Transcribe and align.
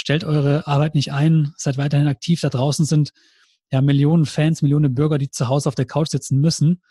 stellt 0.00 0.24
eure 0.24 0.66
Arbeit 0.66 0.94
nicht 0.94 1.12
ein, 1.12 1.52
seid 1.56 1.76
weiterhin 1.76 2.08
aktiv. 2.08 2.40
Da 2.40 2.48
draußen 2.48 2.86
sind 2.86 3.12
ja 3.70 3.80
Millionen 3.80 4.26
Fans, 4.26 4.62
Millionen 4.62 4.94
Bürger, 4.94 5.18
die 5.18 5.30
zu 5.30 5.48
Hause 5.48 5.68
auf 5.68 5.74
der 5.74 5.84
Couch 5.84 6.08
sitzen 6.08 6.40
müssen. 6.40 6.82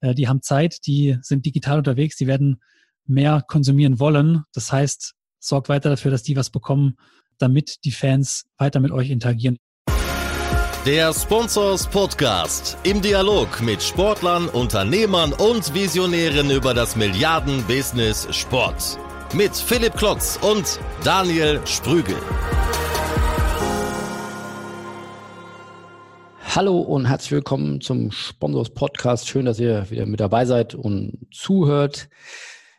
Äh, 0.00 0.14
die 0.14 0.28
haben 0.28 0.42
Zeit, 0.42 0.86
die 0.86 1.16
sind 1.22 1.46
digital 1.46 1.78
unterwegs, 1.78 2.16
die 2.16 2.26
werden 2.26 2.60
mehr 3.06 3.44
konsumieren 3.46 4.00
wollen. 4.00 4.42
Das 4.52 4.72
heißt, 4.72 5.14
sorgt 5.38 5.68
weiter 5.68 5.90
dafür, 5.90 6.10
dass 6.10 6.22
die 6.22 6.36
was 6.36 6.50
bekommen, 6.50 6.96
damit 7.38 7.84
die 7.84 7.92
Fans 7.92 8.46
weiter 8.56 8.80
mit 8.80 8.92
euch 8.92 9.10
interagieren. 9.10 9.58
Der 10.86 11.14
Sponsors 11.14 11.86
Podcast 11.86 12.76
im 12.82 13.00
Dialog 13.00 13.62
mit 13.62 13.82
Sportlern, 13.82 14.48
Unternehmern 14.48 15.32
und 15.32 15.72
Visionären 15.72 16.50
über 16.50 16.74
das 16.74 16.94
Milliarden-Business 16.94 18.28
Sport. 18.34 18.98
Mit 19.36 19.56
Philipp 19.56 19.96
Klotz 19.96 20.38
und 20.42 20.78
Daniel 21.02 21.60
Sprügel. 21.66 22.14
Hallo 26.54 26.78
und 26.78 27.06
herzlich 27.06 27.32
willkommen 27.32 27.80
zum 27.80 28.12
Sponsors 28.12 28.70
Podcast. 28.70 29.28
Schön, 29.28 29.44
dass 29.44 29.58
ihr 29.58 29.90
wieder 29.90 30.06
mit 30.06 30.20
dabei 30.20 30.44
seid 30.44 30.76
und 30.76 31.26
zuhört. 31.32 32.08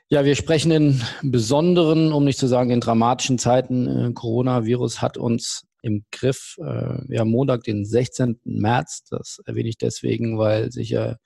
Ja, 0.08 0.24
wir 0.24 0.38
sprechen 0.38 0.72
in 0.72 1.02
besonderen, 1.24 2.14
um 2.14 2.24
nicht 2.24 2.40
zu 2.40 2.48
sagen 2.48 2.70
in 2.70 2.80
dramatischen 2.80 3.38
Zeiten. 3.38 3.88
Äh, 3.88 4.14
Coronavirus 4.14 5.02
hat 5.02 5.18
uns 5.18 5.66
im 5.82 6.06
Griff. 6.10 6.56
Äh, 6.60 7.02
wir 7.10 7.20
haben 7.20 7.32
Montag, 7.32 7.64
den 7.64 7.84
16. 7.84 8.40
März. 8.46 9.04
Das 9.10 9.42
erwähne 9.46 9.68
ich 9.68 9.78
deswegen, 9.78 10.38
weil 10.38 10.72
sich 10.72 10.92
ja 10.92 11.18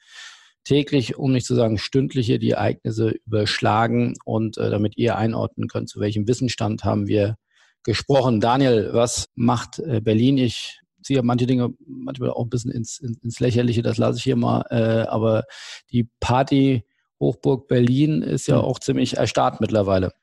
täglich, 0.69 1.17
um 1.17 1.31
nicht 1.31 1.47
zu 1.47 1.55
sagen 1.55 1.79
stündliche, 1.79 2.37
die 2.37 2.51
Ereignisse 2.51 3.15
überschlagen. 3.25 4.13
Und 4.23 4.57
äh, 4.57 4.69
damit 4.69 4.97
ihr 4.97 5.17
einordnen 5.17 5.67
könnt, 5.67 5.89
zu 5.89 5.99
welchem 5.99 6.27
Wissensstand 6.27 6.83
haben 6.83 7.07
wir 7.07 7.37
gesprochen. 7.83 8.39
Daniel, 8.39 8.91
was 8.93 9.29
macht 9.35 9.79
äh, 9.79 9.99
Berlin? 9.99 10.37
Ich 10.37 10.79
ziehe 11.01 11.23
manche 11.23 11.47
Dinge 11.47 11.69
manchmal 11.87 12.29
auch 12.29 12.43
ein 12.43 12.49
bisschen 12.49 12.71
ins, 12.71 12.99
ins, 12.99 13.17
ins 13.23 13.39
Lächerliche, 13.39 13.81
das 13.81 13.98
lasse 13.98 14.20
ich 14.20 14.23
hier 14.23 14.35
mal. 14.35 14.63
Äh, 14.70 15.07
aber 15.07 15.43
die 15.91 16.07
Party 16.20 16.83
Hochburg 17.20 17.67
Berlin 17.67 18.21
ist 18.21 18.48
ja 18.48 18.57
hm. 18.57 18.63
auch 18.63 18.79
ziemlich 18.79 19.17
erstarrt 19.17 19.61
mittlerweile. 19.61 20.13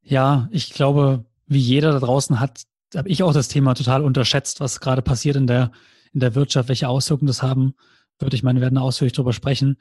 Ja, 0.00 0.48
ich 0.52 0.72
glaube, 0.72 1.24
wie 1.48 1.58
jeder 1.58 1.90
da 1.90 1.98
draußen 1.98 2.38
hat, 2.38 2.62
habe 2.94 3.08
ich 3.08 3.24
auch 3.24 3.32
das 3.32 3.48
Thema 3.48 3.74
total 3.74 4.04
unterschätzt, 4.04 4.60
was 4.60 4.80
gerade 4.80 5.02
passiert 5.02 5.34
in 5.34 5.48
der, 5.48 5.72
in 6.12 6.20
der 6.20 6.36
Wirtschaft, 6.36 6.68
welche 6.68 6.88
Auswirkungen 6.88 7.26
das 7.26 7.42
haben 7.42 7.74
würde. 8.18 8.36
Ich 8.36 8.42
meine, 8.42 8.60
wir 8.60 8.62
werden 8.62 8.78
ausführlich 8.78 9.12
darüber 9.12 9.32
sprechen. 9.32 9.76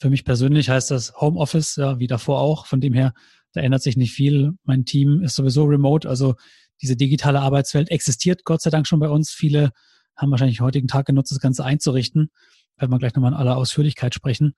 Für 0.00 0.10
mich 0.10 0.24
persönlich 0.24 0.70
heißt 0.70 0.90
das 0.90 1.14
Homeoffice, 1.20 1.76
ja, 1.76 1.98
wie 1.98 2.06
davor 2.06 2.40
auch. 2.40 2.66
Von 2.66 2.80
dem 2.80 2.92
her, 2.94 3.12
da 3.52 3.60
ändert 3.60 3.82
sich 3.82 3.96
nicht 3.96 4.12
viel. 4.12 4.52
Mein 4.64 4.84
Team 4.84 5.22
ist 5.22 5.34
sowieso 5.34 5.64
remote, 5.64 6.08
also 6.08 6.34
diese 6.80 6.96
digitale 6.96 7.40
Arbeitswelt 7.40 7.90
existiert 7.90 8.44
Gott 8.44 8.62
sei 8.62 8.70
Dank 8.70 8.86
schon 8.86 9.00
bei 9.00 9.08
uns. 9.08 9.30
Viele 9.30 9.70
haben 10.16 10.30
wahrscheinlich 10.30 10.60
heutigen 10.60 10.88
Tag 10.88 11.06
genutzt, 11.06 11.32
das 11.32 11.40
Ganze 11.40 11.64
einzurichten. 11.64 12.30
Werden 12.76 12.90
wir 12.90 12.98
gleich 12.98 13.14
nochmal 13.14 13.32
in 13.32 13.38
aller 13.38 13.56
Ausführlichkeit 13.56 14.14
sprechen. 14.14 14.54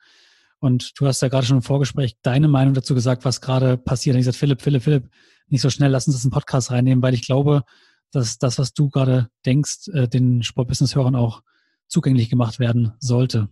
Und 0.59 0.93
du 1.01 1.07
hast 1.07 1.23
ja 1.23 1.29
gerade 1.29 1.47
schon 1.47 1.57
im 1.57 1.63
Vorgespräch 1.63 2.17
deine 2.23 2.49
Meinung 2.49 2.75
dazu 2.75 2.95
gesagt, 2.95 3.25
was 3.25 3.41
gerade 3.41 3.79
passiert. 3.79 4.15
Und 4.15 4.21
ich 4.21 4.27
gesagt, 4.27 4.37
Philipp, 4.37 4.61
Philipp, 4.61 4.83
Philipp, 4.83 5.09
nicht 5.49 5.63
so 5.63 5.71
schnell, 5.71 5.91
lass 5.91 6.07
uns 6.07 6.17
das 6.17 6.25
in 6.25 6.29
den 6.29 6.35
Podcast 6.35 6.71
reinnehmen, 6.71 7.03
weil 7.03 7.15
ich 7.15 7.23
glaube, 7.23 7.63
dass 8.11 8.39
das, 8.39 8.59
was 8.59 8.75
du 8.75 8.91
gerade 8.91 9.29
denkst, 9.47 9.89
äh, 9.95 10.07
den 10.07 10.43
Sportbusiness-Hörern 10.43 11.17
auch 11.17 11.43
zugänglich 11.91 12.31
gemacht 12.31 12.59
werden 12.59 12.93
sollte. 13.01 13.49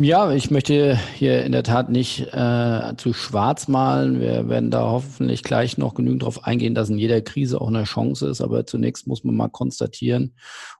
Ja, 0.00 0.30
ich 0.30 0.52
möchte 0.52 0.96
hier 1.16 1.44
in 1.44 1.50
der 1.50 1.64
Tat 1.64 1.90
nicht 1.90 2.20
äh, 2.32 2.94
zu 2.96 3.12
schwarz 3.12 3.66
malen. 3.66 4.20
Wir 4.20 4.48
werden 4.48 4.70
da 4.70 4.82
hoffentlich 4.82 5.42
gleich 5.42 5.76
noch 5.76 5.94
genügend 5.94 6.22
darauf 6.22 6.44
eingehen, 6.44 6.76
dass 6.76 6.88
in 6.88 6.98
jeder 6.98 7.20
Krise 7.20 7.60
auch 7.60 7.66
eine 7.66 7.82
Chance 7.82 8.28
ist. 8.28 8.40
Aber 8.40 8.64
zunächst 8.64 9.08
muss 9.08 9.24
man 9.24 9.34
mal 9.34 9.48
konstatieren, 9.48 10.36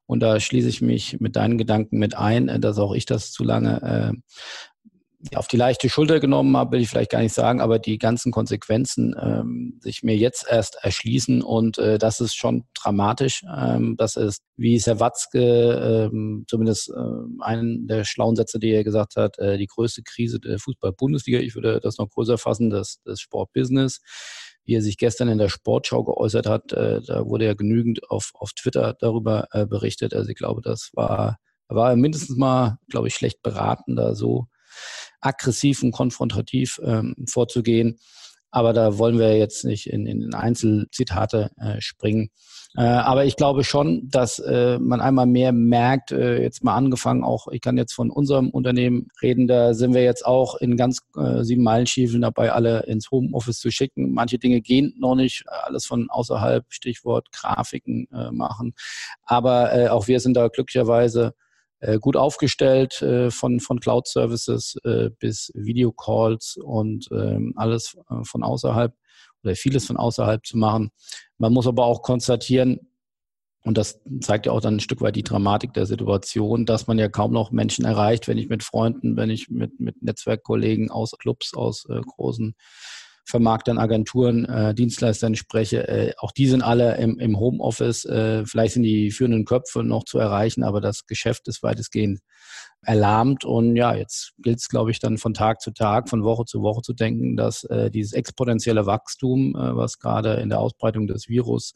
und 0.06 0.20
da 0.20 0.40
schließe 0.40 0.68
ich 0.68 0.80
mich 0.80 1.20
mit 1.20 1.36
deinen 1.36 1.58
Gedanken 1.58 1.98
mit 1.98 2.16
ein, 2.16 2.48
äh, 2.48 2.60
dass 2.60 2.78
auch 2.78 2.94
ich 2.94 3.06
das 3.06 3.32
zu 3.32 3.44
lange 3.44 3.82
äh, 3.82 4.38
auf 5.34 5.48
die 5.48 5.56
leichte 5.56 5.88
Schulter 5.88 6.20
genommen 6.20 6.56
habe, 6.56 6.72
will 6.72 6.80
ich 6.80 6.88
vielleicht 6.88 7.10
gar 7.10 7.20
nicht 7.20 7.34
sagen, 7.34 7.60
aber 7.60 7.78
die 7.78 7.98
ganzen 7.98 8.30
Konsequenzen 8.30 9.16
ähm, 9.20 9.78
sich 9.80 10.02
mir 10.02 10.16
jetzt 10.16 10.46
erst 10.48 10.76
erschließen 10.80 11.42
und 11.42 11.78
äh, 11.78 11.98
das 11.98 12.20
ist 12.20 12.36
schon 12.36 12.64
dramatisch. 12.74 13.42
Ähm, 13.52 13.96
das 13.96 14.16
ist, 14.16 14.42
wie 14.56 14.78
Herr 14.78 15.00
Watzke, 15.00 16.10
ähm, 16.12 16.44
zumindest 16.46 16.90
äh, 16.90 17.42
einen 17.42 17.88
der 17.88 18.04
schlauen 18.04 18.36
Sätze, 18.36 18.60
die 18.60 18.70
er 18.70 18.84
gesagt 18.84 19.16
hat, 19.16 19.38
äh, 19.38 19.58
die 19.58 19.66
größte 19.66 20.02
Krise 20.02 20.38
der 20.38 20.60
Fußball-Bundesliga. 20.60 21.40
Ich 21.40 21.56
würde 21.56 21.80
das 21.80 21.98
noch 21.98 22.10
größer 22.10 22.38
fassen, 22.38 22.70
das, 22.70 23.00
das 23.04 23.20
Sportbusiness 23.20 24.00
wie 24.64 24.74
er 24.74 24.82
sich 24.82 24.98
gestern 24.98 25.28
in 25.28 25.38
der 25.38 25.48
Sportschau 25.48 26.04
geäußert 26.04 26.46
hat, 26.46 26.74
äh, 26.74 27.00
da 27.00 27.24
wurde 27.24 27.46
ja 27.46 27.54
genügend 27.54 28.10
auf, 28.10 28.32
auf 28.34 28.52
Twitter 28.52 28.94
darüber 29.00 29.48
äh, 29.52 29.64
berichtet. 29.64 30.12
Also 30.12 30.28
ich 30.28 30.36
glaube, 30.36 30.60
das 30.60 30.90
war, 30.92 31.38
war 31.68 31.96
mindestens 31.96 32.36
mal, 32.36 32.76
glaube 32.90 33.08
ich, 33.08 33.14
schlecht 33.14 33.40
beraten, 33.40 33.96
da 33.96 34.14
so 34.14 34.46
aggressiv 35.20 35.82
und 35.82 35.92
konfrontativ 35.92 36.80
ähm, 36.82 37.14
vorzugehen. 37.28 37.98
Aber 38.50 38.72
da 38.72 38.96
wollen 38.96 39.18
wir 39.18 39.36
jetzt 39.36 39.64
nicht 39.64 39.88
in, 39.88 40.06
in 40.06 40.32
Einzelzitate 40.32 41.50
äh, 41.58 41.80
springen. 41.80 42.30
Äh, 42.76 42.82
aber 42.82 43.24
ich 43.24 43.36
glaube 43.36 43.64
schon, 43.64 44.08
dass 44.10 44.38
äh, 44.38 44.78
man 44.78 45.00
einmal 45.00 45.26
mehr 45.26 45.52
merkt, 45.52 46.12
äh, 46.12 46.40
jetzt 46.42 46.64
mal 46.64 46.74
angefangen, 46.74 47.24
auch 47.24 47.48
ich 47.48 47.60
kann 47.60 47.76
jetzt 47.76 47.92
von 47.92 48.10
unserem 48.10 48.50
Unternehmen 48.50 49.08
reden, 49.22 49.48
da 49.48 49.74
sind 49.74 49.94
wir 49.94 50.02
jetzt 50.02 50.24
auch 50.24 50.54
in 50.56 50.76
ganz 50.76 51.00
äh, 51.16 51.42
sieben 51.44 51.62
Meilenstiefeln 51.62 52.22
dabei, 52.22 52.52
alle 52.52 52.84
ins 52.84 53.10
Homeoffice 53.10 53.58
zu 53.58 53.70
schicken. 53.70 54.12
Manche 54.12 54.38
Dinge 54.38 54.60
gehen 54.60 54.94
noch 54.98 55.14
nicht, 55.14 55.44
alles 55.48 55.86
von 55.86 56.08
außerhalb, 56.10 56.64
Stichwort 56.68 57.32
Grafiken 57.32 58.06
äh, 58.12 58.30
machen. 58.30 58.74
Aber 59.24 59.74
äh, 59.74 59.88
auch 59.88 60.06
wir 60.08 60.20
sind 60.20 60.36
da 60.36 60.48
glücklicherweise 60.48 61.34
gut 62.00 62.16
aufgestellt 62.16 63.00
äh, 63.02 63.30
von, 63.30 63.60
von 63.60 63.80
Cloud-Services 63.80 64.76
äh, 64.84 65.10
bis 65.18 65.52
Videocalls 65.54 66.58
und 66.62 67.08
ähm, 67.12 67.52
alles 67.56 67.96
äh, 68.10 68.24
von 68.24 68.42
außerhalb 68.42 68.92
oder 69.44 69.54
vieles 69.54 69.86
von 69.86 69.96
außerhalb 69.96 70.44
zu 70.44 70.58
machen. 70.58 70.90
Man 71.38 71.52
muss 71.52 71.66
aber 71.66 71.84
auch 71.84 72.02
konstatieren, 72.02 72.80
und 73.62 73.76
das 73.76 74.00
zeigt 74.20 74.46
ja 74.46 74.52
auch 74.52 74.60
dann 74.60 74.76
ein 74.76 74.80
Stück 74.80 75.00
weit 75.00 75.16
die 75.16 75.22
Dramatik 75.22 75.74
der 75.74 75.86
Situation, 75.86 76.64
dass 76.64 76.86
man 76.86 76.98
ja 76.98 77.08
kaum 77.08 77.32
noch 77.32 77.50
Menschen 77.50 77.84
erreicht, 77.84 78.26
wenn 78.26 78.38
ich 78.38 78.48
mit 78.48 78.62
Freunden, 78.62 79.16
wenn 79.16 79.30
ich 79.30 79.50
mit, 79.50 79.78
mit 79.78 80.02
Netzwerkkollegen 80.02 80.90
aus 80.90 81.12
Clubs, 81.18 81.54
aus 81.54 81.86
äh, 81.90 82.00
großen 82.00 82.54
Vermarktern, 83.28 83.76
Agenturen, 83.76 84.46
äh, 84.46 84.74
Dienstleistern 84.74 85.34
spreche, 85.34 85.86
äh, 85.86 86.14
auch 86.16 86.32
die 86.32 86.46
sind 86.46 86.62
alle 86.62 86.96
im, 86.96 87.18
im 87.18 87.38
Homeoffice. 87.38 88.06
Äh, 88.06 88.46
vielleicht 88.46 88.72
sind 88.72 88.84
die 88.84 89.10
führenden 89.10 89.44
Köpfe 89.44 89.84
noch 89.84 90.04
zu 90.04 90.18
erreichen, 90.18 90.62
aber 90.62 90.80
das 90.80 91.04
Geschäft 91.04 91.46
ist 91.46 91.62
weitestgehend 91.62 92.20
erlahmt. 92.80 93.44
Und 93.44 93.76
ja, 93.76 93.94
jetzt 93.94 94.32
gilt 94.38 94.60
es, 94.60 94.68
glaube 94.68 94.92
ich, 94.92 94.98
dann 94.98 95.18
von 95.18 95.34
Tag 95.34 95.60
zu 95.60 95.72
Tag, 95.72 96.08
von 96.08 96.24
Woche 96.24 96.46
zu 96.46 96.62
Woche 96.62 96.80
zu 96.80 96.94
denken, 96.94 97.36
dass 97.36 97.64
äh, 97.64 97.90
dieses 97.90 98.14
exponentielle 98.14 98.86
Wachstum, 98.86 99.54
äh, 99.54 99.76
was 99.76 99.98
gerade 99.98 100.36
in 100.36 100.48
der 100.48 100.60
Ausbreitung 100.60 101.06
des 101.06 101.28
Virus 101.28 101.74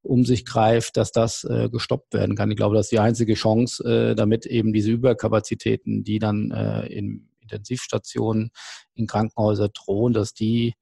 um 0.00 0.24
sich 0.24 0.46
greift, 0.46 0.96
dass 0.96 1.12
das 1.12 1.44
äh, 1.44 1.68
gestoppt 1.68 2.14
werden 2.14 2.36
kann. 2.36 2.50
Ich 2.50 2.56
glaube, 2.56 2.74
das 2.74 2.86
ist 2.86 2.92
die 2.92 3.00
einzige 3.00 3.34
Chance, 3.34 3.84
äh, 3.84 4.14
damit 4.14 4.46
eben 4.46 4.72
diese 4.72 4.92
Überkapazitäten, 4.92 6.04
die 6.04 6.20
dann 6.20 6.52
äh, 6.52 6.86
in 6.86 7.28
Intensivstationen, 7.40 8.50
in 8.94 9.06
Krankenhäusern 9.06 9.70
drohen, 9.72 10.12
dass 10.12 10.32
die 10.32 10.74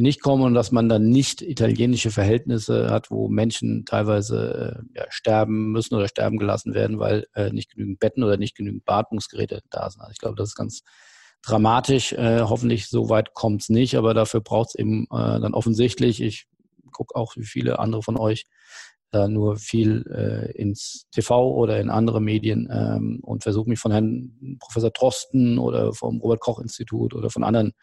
nicht 0.00 0.20
kommen 0.20 0.42
und 0.42 0.54
dass 0.54 0.72
man 0.72 0.88
dann 0.88 1.08
nicht 1.08 1.40
italienische 1.40 2.10
Verhältnisse 2.10 2.90
hat, 2.90 3.10
wo 3.10 3.28
Menschen 3.28 3.84
teilweise 3.84 4.84
äh, 4.92 4.98
ja, 4.98 5.06
sterben 5.08 5.70
müssen 5.70 5.94
oder 5.94 6.08
sterben 6.08 6.38
gelassen 6.38 6.74
werden, 6.74 6.98
weil 6.98 7.26
äh, 7.34 7.50
nicht 7.50 7.70
genügend 7.70 8.00
Betten 8.00 8.24
oder 8.24 8.36
nicht 8.36 8.56
genügend 8.56 8.84
Beatmungsgeräte 8.84 9.60
da 9.70 9.88
sind. 9.88 10.00
Also 10.00 10.12
ich 10.12 10.18
glaube, 10.18 10.36
das 10.36 10.48
ist 10.48 10.56
ganz 10.56 10.82
dramatisch. 11.42 12.12
Äh, 12.12 12.40
hoffentlich 12.40 12.88
so 12.88 13.08
weit 13.08 13.34
kommt 13.34 13.62
es 13.62 13.68
nicht, 13.68 13.96
aber 13.96 14.14
dafür 14.14 14.40
braucht 14.40 14.70
es 14.70 14.74
eben 14.74 15.04
äh, 15.12 15.40
dann 15.40 15.54
offensichtlich, 15.54 16.20
ich 16.20 16.46
gucke 16.92 17.14
auch 17.14 17.36
wie 17.36 17.44
viele 17.44 17.78
andere 17.78 18.02
von 18.02 18.16
euch, 18.16 18.46
da 19.10 19.28
nur 19.28 19.56
viel 19.56 20.04
äh, 20.10 20.50
ins 20.60 21.06
TV 21.12 21.52
oder 21.52 21.78
in 21.78 21.88
andere 21.88 22.20
Medien 22.20 22.68
ähm, 22.72 23.20
und 23.22 23.44
versuche 23.44 23.68
mich 23.68 23.78
von 23.78 23.92
Herrn 23.92 24.58
Professor 24.58 24.90
Drosten 24.90 25.58
oder 25.58 25.92
vom 25.92 26.20
Robert 26.20 26.40
Koch 26.40 26.58
Institut 26.58 27.14
oder 27.14 27.30
von 27.30 27.44
anderen 27.44 27.74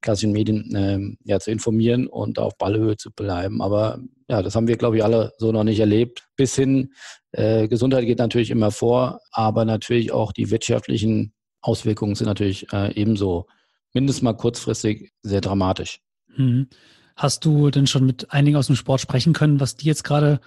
klassischen 0.00 0.32
Medien 0.32 0.72
ähm, 0.74 1.18
ja, 1.24 1.38
zu 1.40 1.50
informieren 1.50 2.06
und 2.06 2.38
auf 2.38 2.56
Ballhöhe 2.56 2.96
zu 2.96 3.10
bleiben. 3.10 3.60
Aber 3.62 4.00
ja, 4.28 4.42
das 4.42 4.54
haben 4.54 4.68
wir, 4.68 4.76
glaube 4.76 4.96
ich, 4.96 5.04
alle 5.04 5.32
so 5.38 5.52
noch 5.52 5.64
nicht 5.64 5.80
erlebt. 5.80 6.26
Bis 6.36 6.54
hin, 6.54 6.92
äh, 7.32 7.68
Gesundheit 7.68 8.06
geht 8.06 8.18
natürlich 8.18 8.50
immer 8.50 8.70
vor, 8.70 9.20
aber 9.32 9.64
natürlich 9.64 10.12
auch 10.12 10.32
die 10.32 10.50
wirtschaftlichen 10.50 11.32
Auswirkungen 11.60 12.14
sind 12.14 12.26
natürlich 12.26 12.72
äh, 12.72 12.92
ebenso 12.94 13.46
mindestens 13.92 14.22
mal 14.22 14.34
kurzfristig 14.34 15.12
sehr 15.22 15.40
dramatisch. 15.40 16.00
Mhm. 16.36 16.68
Hast 17.16 17.44
du 17.44 17.70
denn 17.70 17.86
schon 17.86 18.06
mit 18.06 18.32
einigen 18.32 18.56
aus 18.56 18.68
dem 18.68 18.76
Sport 18.76 19.00
sprechen 19.00 19.32
können, 19.32 19.60
was 19.60 19.76
die 19.76 19.86
jetzt 19.86 20.04
gerade 20.04 20.40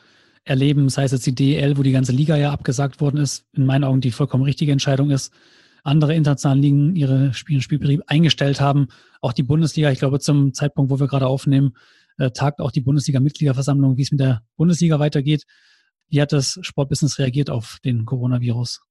erleben, 0.46 0.90
sei 0.90 1.04
es 1.04 1.12
jetzt 1.12 1.26
die 1.26 1.36
DEL, 1.36 1.78
wo 1.78 1.84
die 1.84 1.92
ganze 1.92 2.12
Liga 2.12 2.36
ja 2.36 2.52
abgesagt 2.52 3.00
worden 3.00 3.18
ist, 3.18 3.46
in 3.54 3.66
meinen 3.66 3.84
Augen 3.84 4.02
die 4.02 4.12
vollkommen 4.12 4.44
richtige 4.44 4.72
Entscheidung 4.72 5.12
ist, 5.12 5.32
andere 5.84 6.16
internationale 6.16 6.62
Ligen 6.62 6.96
ihre 6.96 7.34
Spiel 7.34 7.62
Spielbetrieb 7.62 8.02
eingestellt 8.08 8.62
haben. 8.62 8.88
Auch 9.22 9.34
die 9.34 9.44
Bundesliga, 9.44 9.92
ich 9.92 10.00
glaube, 10.00 10.20
zum 10.20 10.54
Zeitpunkt, 10.54 10.92
wo 10.92 11.00
wir 11.00 11.08
gerade 11.08 11.28
aufnehmen, 11.28 11.74
äh, 12.18 12.32
tagt 12.32 12.60
auch 12.60 12.72
die 12.72 12.82
Bundesliga-Mitgliederversammlung, 12.82 13.98
wie 13.98 14.04
es 14.04 14.12
mit 14.12 14.20
der 14.20 14.42
Bundesliga 14.56 15.00
weitergeht. 15.00 15.44
Wie 16.10 16.22
hat 16.22 16.32
das 16.32 16.60
Sportbusiness 16.62 17.20
reagiert 17.20 17.50
auf 17.50 17.80
den 17.84 18.06
Coronavirus? 18.06 18.82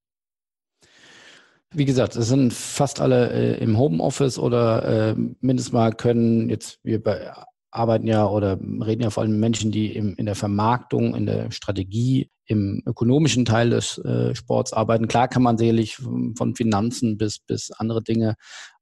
Wie 1.74 1.84
gesagt, 1.86 2.16
es 2.16 2.28
sind 2.28 2.52
fast 2.52 3.00
alle 3.00 3.30
äh, 3.32 3.62
im 3.62 3.78
Homeoffice 3.78 4.38
oder 4.38 5.12
äh, 5.12 5.14
mindestens 5.40 5.72
mal 5.72 5.92
können 5.92 6.50
jetzt 6.50 6.78
wir 6.82 7.02
bei, 7.02 7.32
arbeiten 7.72 8.06
ja 8.06 8.26
oder 8.26 8.58
reden 8.60 9.02
ja 9.02 9.10
vor 9.10 9.22
allem 9.22 9.40
Menschen, 9.40 9.72
die 9.72 9.94
im, 9.96 10.14
in 10.14 10.26
der 10.26 10.34
Vermarktung, 10.36 11.14
in 11.14 11.26
der 11.26 11.50
Strategie, 11.50 12.30
im 12.46 12.82
ökonomischen 12.86 13.44
Teil 13.44 13.70
des 13.70 13.98
äh, 13.98 14.34
Sports 14.34 14.72
arbeiten. 14.72 15.08
Klar 15.08 15.28
kann 15.28 15.42
man 15.42 15.58
sicherlich 15.58 15.96
von 15.96 16.54
Finanzen 16.54 17.16
bis, 17.16 17.38
bis 17.38 17.70
andere 17.70 18.02
Dinge 18.02 18.34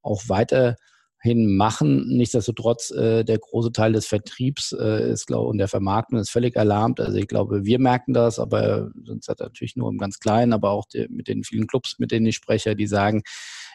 auch 0.03 0.23
weiter 0.29 0.77
hin 1.23 1.55
machen. 1.55 2.09
Nichtsdestotrotz, 2.09 2.91
äh, 2.91 3.25
der 3.25 3.39
große 3.39 3.73
Teil 3.73 3.93
des 3.93 4.07
Vertriebs 4.07 4.73
äh, 4.73 5.13
ist, 5.13 5.27
glaube 5.27 5.49
und 5.49 5.59
der 5.59 5.69
Vermarktung 5.69 6.19
ist 6.19 6.31
völlig 6.31 6.57
erlahmt. 6.57 6.99
Also 6.99 7.19
ich 7.19 7.29
glaube, 7.29 7.65
wir 7.65 7.79
merken 7.79 8.15
das, 8.15 8.39
aber 8.39 8.91
sonst 9.05 9.29
hat 9.29 9.41
natürlich 9.41 9.77
nur 9.77 9.91
im 9.91 9.99
ganz 9.99 10.19
Kleinen, 10.19 10.55
aber 10.55 10.71
auch 10.71 10.87
die, 10.87 11.07
mit 11.11 11.29
den 11.29 11.45
vielen 11.45 11.67
Clubs, 11.67 11.97
mit 11.99 12.11
denen 12.11 12.27
ich 12.27 12.37
spreche, 12.37 12.75
die 12.75 12.87
sagen, 12.87 13.23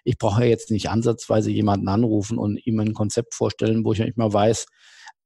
ich 0.04 0.18
brauche 0.18 0.46
jetzt 0.46 0.72
nicht 0.72 0.90
ansatzweise 0.90 1.52
jemanden 1.52 1.88
anrufen 1.88 2.40
und 2.40 2.66
ihm 2.66 2.80
ein 2.80 2.94
Konzept 2.94 3.36
vorstellen, 3.36 3.86
wo 3.86 3.94
ich 3.94 4.00
nicht 4.00 4.18
mal 4.18 4.34
weiß, 4.34 4.66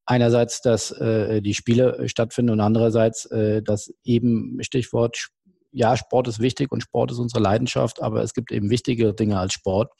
einerseits, 0.09 0.61
dass 0.61 0.91
äh, 0.91 1.41
die 1.41 1.53
Spiele 1.53 2.09
stattfinden 2.09 2.51
und 2.53 2.59
andererseits, 2.61 3.25
äh, 3.25 3.61
dass 3.61 3.93
eben 4.03 4.57
Stichwort, 4.61 5.29
ja, 5.71 5.95
Sport 5.95 6.27
ist 6.27 6.39
wichtig 6.39 6.71
und 6.71 6.81
Sport 6.81 7.11
ist 7.11 7.19
unsere 7.19 7.43
Leidenschaft, 7.43 8.01
aber 8.01 8.23
es 8.23 8.33
gibt 8.33 8.51
eben 8.51 8.71
wichtigere 8.71 9.13
Dinge 9.13 9.37
als 9.37 9.53
Sport. 9.53 9.91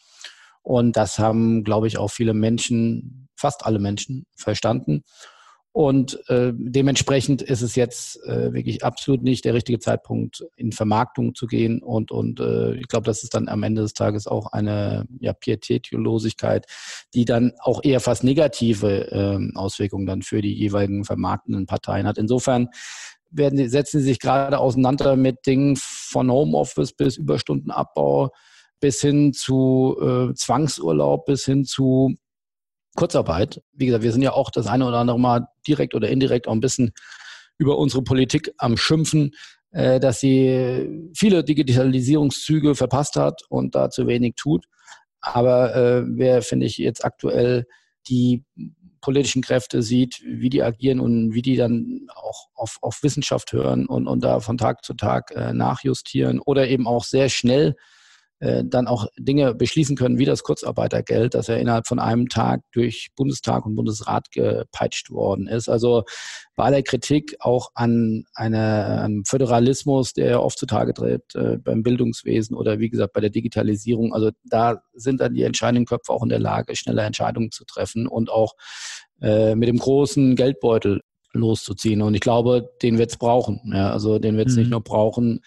Und 0.64 0.98
das 0.98 1.20
haben, 1.20 1.64
glaube 1.64 1.88
ich, 1.88 2.00
auch 2.00 2.10
viele 2.10 2.34
Menschen, 2.34 3.30
fast 3.36 3.66
alle 3.66 3.80
Menschen 3.80 4.26
verstanden. 4.36 5.04
Und 5.72 6.20
äh, 6.30 6.52
dementsprechend 6.56 7.44
ist 7.44 7.62
es 7.62 7.76
jetzt 7.76 8.24
äh, 8.26 8.54
wirklich 8.54 8.84
absolut 8.84 9.22
nicht 9.22 9.46
der 9.46 9.54
richtige 9.54 9.80
Zeitpunkt, 9.80 10.44
in 10.56 10.72
Vermarktung 10.72 11.36
zu 11.36 11.46
gehen. 11.46 11.84
Und, 11.84 12.12
und 12.12 12.40
äh, 12.40 12.74
ich 12.76 12.88
glaube, 12.88 13.06
das 13.06 13.24
ist 13.24 13.36
dann 13.36 13.48
am 13.48 13.62
Ende 13.62 13.84
des 13.84 13.94
Tages 13.94 14.26
auch 14.26 14.52
eine 14.52 15.06
ja, 15.20 15.32
Pietätlosigkeit, 15.34 16.66
die 17.14 17.26
dann 17.26 17.54
auch 17.60 17.84
eher 17.84 18.00
fast 18.00 18.24
negative 18.24 19.12
äh, 19.12 19.58
Auswirkungen 19.58 20.08
dann 20.08 20.24
für 20.24 20.42
die 20.42 20.54
jeweiligen 20.54 21.06
vermarktenden 21.06 21.68
Parteien 21.68 22.08
hat. 22.08 22.18
Insofern 22.18 22.70
werden, 23.30 23.70
setzen 23.70 24.00
sie 24.00 24.08
sich 24.08 24.20
gerade 24.20 24.58
auseinander 24.58 25.16
mit 25.16 25.46
Dingen 25.46 25.76
von 25.78 26.32
Homeoffice 26.32 26.94
bis 26.94 27.16
Überstundenabbau 27.18 28.32
bis 28.80 29.02
hin 29.02 29.34
zu 29.34 29.98
äh, 30.02 30.34
Zwangsurlaub, 30.34 31.26
bis 31.26 31.46
hin 31.46 31.66
zu 31.66 32.16
Kurzarbeit. 32.96 33.62
Wie 33.74 33.86
gesagt, 33.86 34.04
wir 34.04 34.12
sind 34.12 34.22
ja 34.22 34.34
auch 34.34 34.50
das 34.50 34.68
eine 34.68 34.88
oder 34.88 34.98
andere 34.98 35.20
Mal 35.20 35.48
direkt 35.68 35.96
oder 35.96 36.10
indirekt 36.10 36.48
auch 36.48 36.54
ein 36.54 36.62
bisschen 36.62 36.92
über 37.58 37.78
unsere 37.78 38.04
Politik 38.04 38.52
am 38.58 38.78
Schimpfen, 38.78 39.32
äh, 39.72 40.00
dass 40.00 40.20
sie 40.20 41.12
viele 41.16 41.44
Digitalisierungszüge 41.44 42.76
verpasst 42.76 43.16
hat 43.16 43.42
und 43.50 43.76
da 43.76 43.90
zu 43.90 44.08
wenig 44.08 44.36
tut. 44.36 44.66
Aber 45.22 45.76
äh, 45.76 46.04
wer, 46.06 46.42
finde 46.42 46.66
ich, 46.66 46.78
jetzt 46.78 47.04
aktuell 47.04 47.66
die 48.08 48.46
politischen 49.02 49.42
Kräfte 49.42 49.82
sieht, 49.82 50.22
wie 50.26 50.50
die 50.50 50.64
agieren 50.64 51.00
und 51.00 51.34
wie 51.34 51.42
die 51.42 51.56
dann 51.56 52.08
auch 52.16 52.48
auf, 52.54 52.78
auf 52.82 53.04
Wissenschaft 53.04 53.54
hören 53.54 53.86
und, 53.86 54.08
und 54.08 54.24
da 54.24 54.40
von 54.40 54.58
Tag 54.58 54.84
zu 54.84 54.94
Tag 54.94 55.32
äh, 55.32 55.54
nachjustieren 55.54 56.40
oder 56.40 56.68
eben 56.68 56.88
auch 56.88 57.04
sehr 57.04 57.30
schnell 57.30 57.76
dann 58.40 58.88
auch 58.88 59.08
Dinge 59.18 59.54
beschließen 59.54 59.98
können, 59.98 60.18
wie 60.18 60.26
das 60.26 60.44
Kurzarbeitergeld, 60.44 61.34
das 61.34 61.48
ja 61.48 61.56
innerhalb 61.56 61.88
von 61.88 62.00
einem 62.00 62.30
Tag 62.30 62.62
durch 62.72 63.10
Bundestag 63.18 63.66
und 63.66 63.76
Bundesrat 63.76 64.32
gepeitscht 64.32 65.10
worden 65.10 65.48
ist. 65.48 65.68
Also 65.68 66.04
bei 66.56 66.66
aller 66.66 66.82
Kritik 66.82 67.36
auch 67.40 67.72
an 67.74 68.24
einem 68.34 69.24
Föderalismus, 69.26 70.14
der 70.14 70.30
ja 70.30 70.40
oft 70.40 70.58
zutage 70.58 70.94
tritt 70.94 71.36
äh, 71.36 71.58
beim 71.58 71.84
Bildungswesen 71.84 72.56
oder 72.56 72.80
wie 72.80 72.90
gesagt 72.90 73.14
bei 73.14 73.22
der 73.22 73.30
Digitalisierung. 73.30 74.14
Also 74.14 74.32
da 74.44 74.82
sind 74.94 75.22
dann 75.22 75.34
die 75.34 75.44
entscheidenden 75.44 75.86
Köpfe 75.86 76.12
auch 76.12 76.24
in 76.24 76.30
der 76.30 76.40
Lage, 76.40 76.76
schnelle 76.76 77.04
Entscheidungen 77.04 77.52
zu 77.52 77.66
treffen 77.66 78.08
und 78.08 78.30
auch 78.30 78.54
äh, 79.22 79.56
mit 79.56 79.70
dem 79.70 79.80
großen 79.80 80.36
Geldbeutel 80.36 81.02
loszuziehen. 81.34 82.02
Und 82.02 82.14
ich 82.16 82.22
glaube, 82.22 82.70
den 82.82 82.98
wird 82.98 83.12
es 83.12 83.18
brauchen. 83.18 83.72
Ja, 83.74 83.92
also 83.92 84.20
den 84.20 84.38
wird 84.38 84.50
es 84.50 84.56
mhm. 84.56 84.62
nicht 84.62 84.72
nur 84.72 84.84
brauchen, 84.84 85.42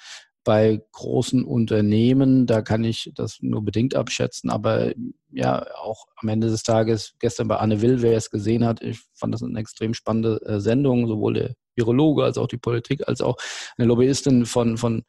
bei 0.44 0.82
großen 0.92 1.44
Unternehmen, 1.44 2.46
da 2.46 2.62
kann 2.62 2.84
ich 2.84 3.12
das 3.14 3.38
nur 3.40 3.64
bedingt 3.64 3.94
abschätzen, 3.94 4.50
aber 4.50 4.92
ja, 5.30 5.64
auch 5.76 6.06
am 6.16 6.28
Ende 6.28 6.48
des 6.48 6.62
Tages, 6.62 7.14
gestern 7.18 7.48
bei 7.48 7.56
Anne 7.56 7.80
Will, 7.80 8.02
wer 8.02 8.16
es 8.16 8.30
gesehen 8.30 8.64
hat, 8.64 8.82
ich 8.82 9.00
fand 9.14 9.34
das 9.34 9.42
eine 9.42 9.58
extrem 9.58 9.94
spannende 9.94 10.40
äh, 10.44 10.60
Sendung, 10.60 11.06
sowohl 11.06 11.34
der 11.34 11.54
Virologe 11.74 12.24
als 12.24 12.38
auch 12.38 12.48
die 12.48 12.58
Politik, 12.58 13.08
als 13.08 13.20
auch 13.20 13.36
eine 13.76 13.86
Lobbyistin 13.86 14.44
von, 14.44 14.76
von 14.76 15.04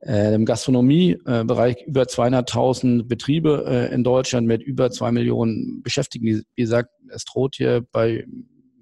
äh, 0.00 0.32
dem 0.32 0.44
Gastronomiebereich, 0.44 1.82
über 1.86 2.02
200.000 2.02 3.04
Betriebe 3.04 3.64
äh, 3.66 3.94
in 3.94 4.04
Deutschland 4.04 4.46
mit 4.46 4.62
über 4.62 4.90
zwei 4.90 5.12
Millionen 5.12 5.82
Beschäftigten. 5.82 6.26
Wie 6.26 6.62
gesagt, 6.62 6.90
es 7.08 7.24
droht 7.24 7.56
hier 7.56 7.86
bei 7.90 8.26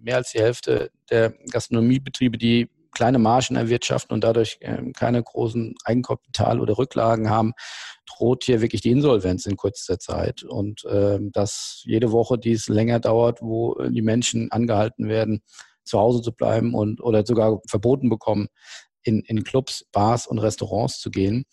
mehr 0.01 0.17
als 0.17 0.33
die 0.33 0.41
Hälfte 0.41 0.91
der 1.11 1.35
Gastronomiebetriebe, 1.51 2.39
die 2.39 2.69
kleine 2.93 3.19
Margen 3.19 3.57
erwirtschaften 3.57 4.15
und 4.15 4.23
dadurch 4.23 4.59
ähm, 4.61 4.93
keine 4.93 5.23
großen 5.23 5.75
Eigenkapital 5.85 6.61
oder 6.61 6.79
Rücklagen 6.79 7.31
haben, 7.31 7.53
droht 8.07 8.45
hier 8.45 8.61
wirklich 8.61 8.83
die 8.83 8.91
Insolvenz 8.91 9.47
in 9.47 9.57
kurzer 9.57 9.99
Zeit. 9.99 10.43
Und 10.45 10.83
ähm, 10.89 11.33
dass 11.33 11.83
jede 11.85 12.13
Woche 12.13 12.39
dies 12.39 12.69
länger 12.69 13.01
dauert, 13.01 13.41
wo 13.41 13.75
die 13.83 14.03
Menschen 14.03 14.53
angehalten 14.53 15.09
werden, 15.09 15.43
zu 15.85 15.99
Hause 15.99 16.23
zu 16.23 16.33
bleiben 16.33 16.75
und 16.75 17.01
oder 17.01 17.27
sogar 17.27 17.61
verboten 17.69 18.09
bekommen, 18.09 18.49
in, 19.05 19.21
in 19.23 19.43
Clubs, 19.43 19.85
Bars 19.93 20.27
und 20.27 20.39
Restaurants 20.39 21.01
zu 21.01 21.11
gehen, 21.11 21.45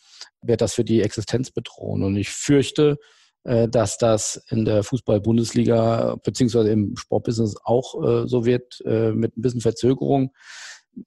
wird 0.41 0.61
das 0.61 0.73
für 0.73 0.83
die 0.83 1.01
Existenz 1.01 1.51
bedrohen. 1.51 2.03
Und 2.03 2.15
ich 2.15 2.29
fürchte, 2.29 2.97
äh, 3.43 3.67
dass 3.67 3.97
das 3.97 4.41
in 4.49 4.65
der 4.65 4.83
Fußball-Bundesliga 4.83 6.17
beziehungsweise 6.23 6.69
im 6.69 6.95
Sportbusiness 6.95 7.55
auch 7.63 7.95
äh, 8.03 8.27
so 8.27 8.45
wird, 8.45 8.81
äh, 8.85 9.11
mit 9.11 9.37
ein 9.37 9.41
bisschen 9.41 9.61
Verzögerung 9.61 10.31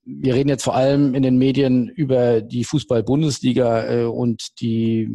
wir 0.05 0.33
reden 0.33 0.49
jetzt 0.49 0.63
vor 0.63 0.75
allem 0.75 1.13
in 1.13 1.23
den 1.23 1.37
Medien 1.37 1.89
über 1.89 2.41
die 2.41 2.63
Fußball-Bundesliga 2.63 3.85
äh, 3.87 4.03
und 4.05 4.59
die 4.61 5.09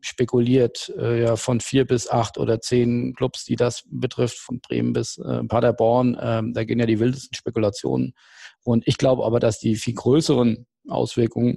spekuliert 0.00 0.92
äh, 0.98 1.22
ja 1.22 1.36
von 1.36 1.60
vier 1.60 1.86
bis 1.86 2.10
acht 2.10 2.36
oder 2.36 2.60
zehn 2.60 3.14
Clubs, 3.14 3.44
die 3.44 3.56
das 3.56 3.84
betrifft, 3.90 4.38
von 4.38 4.60
Bremen 4.60 4.92
bis 4.92 5.16
äh, 5.18 5.42
Paderborn. 5.44 6.18
Ähm, 6.20 6.52
da 6.52 6.64
gehen 6.64 6.78
ja 6.78 6.86
die 6.86 7.00
wildesten 7.00 7.34
Spekulationen. 7.34 8.12
Und 8.64 8.86
ich 8.86 8.98
glaube 8.98 9.24
aber, 9.24 9.40
dass 9.40 9.60
die 9.60 9.76
viel 9.76 9.94
größeren 9.94 10.66
Auswirkungen 10.88 11.56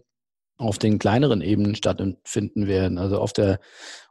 auf 0.58 0.78
den 0.78 0.98
kleineren 0.98 1.42
Ebenen 1.42 1.76
stattfinden 1.76 2.68
werden. 2.68 2.98
Also 2.98 3.20
auf 3.20 3.34
der, 3.34 3.60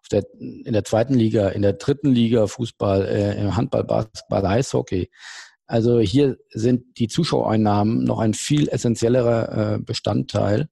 auf 0.00 0.08
der, 0.10 0.24
in 0.38 0.72
der 0.72 0.84
zweiten 0.84 1.14
Liga, 1.14 1.48
in 1.48 1.62
der 1.62 1.72
dritten 1.72 2.10
Liga 2.12 2.46
Fußball, 2.46 3.06
äh, 3.06 3.50
Handball, 3.52 3.84
Basketball, 3.84 4.46
Eishockey. 4.46 5.10
Also 5.66 5.98
hier 5.98 6.38
sind 6.50 6.98
die 6.98 7.08
Zuschauereinnahmen 7.08 8.04
noch 8.04 8.20
ein 8.20 8.34
viel 8.34 8.68
essentiellerer 8.68 9.74
äh, 9.74 9.78
Bestandteil 9.78 10.68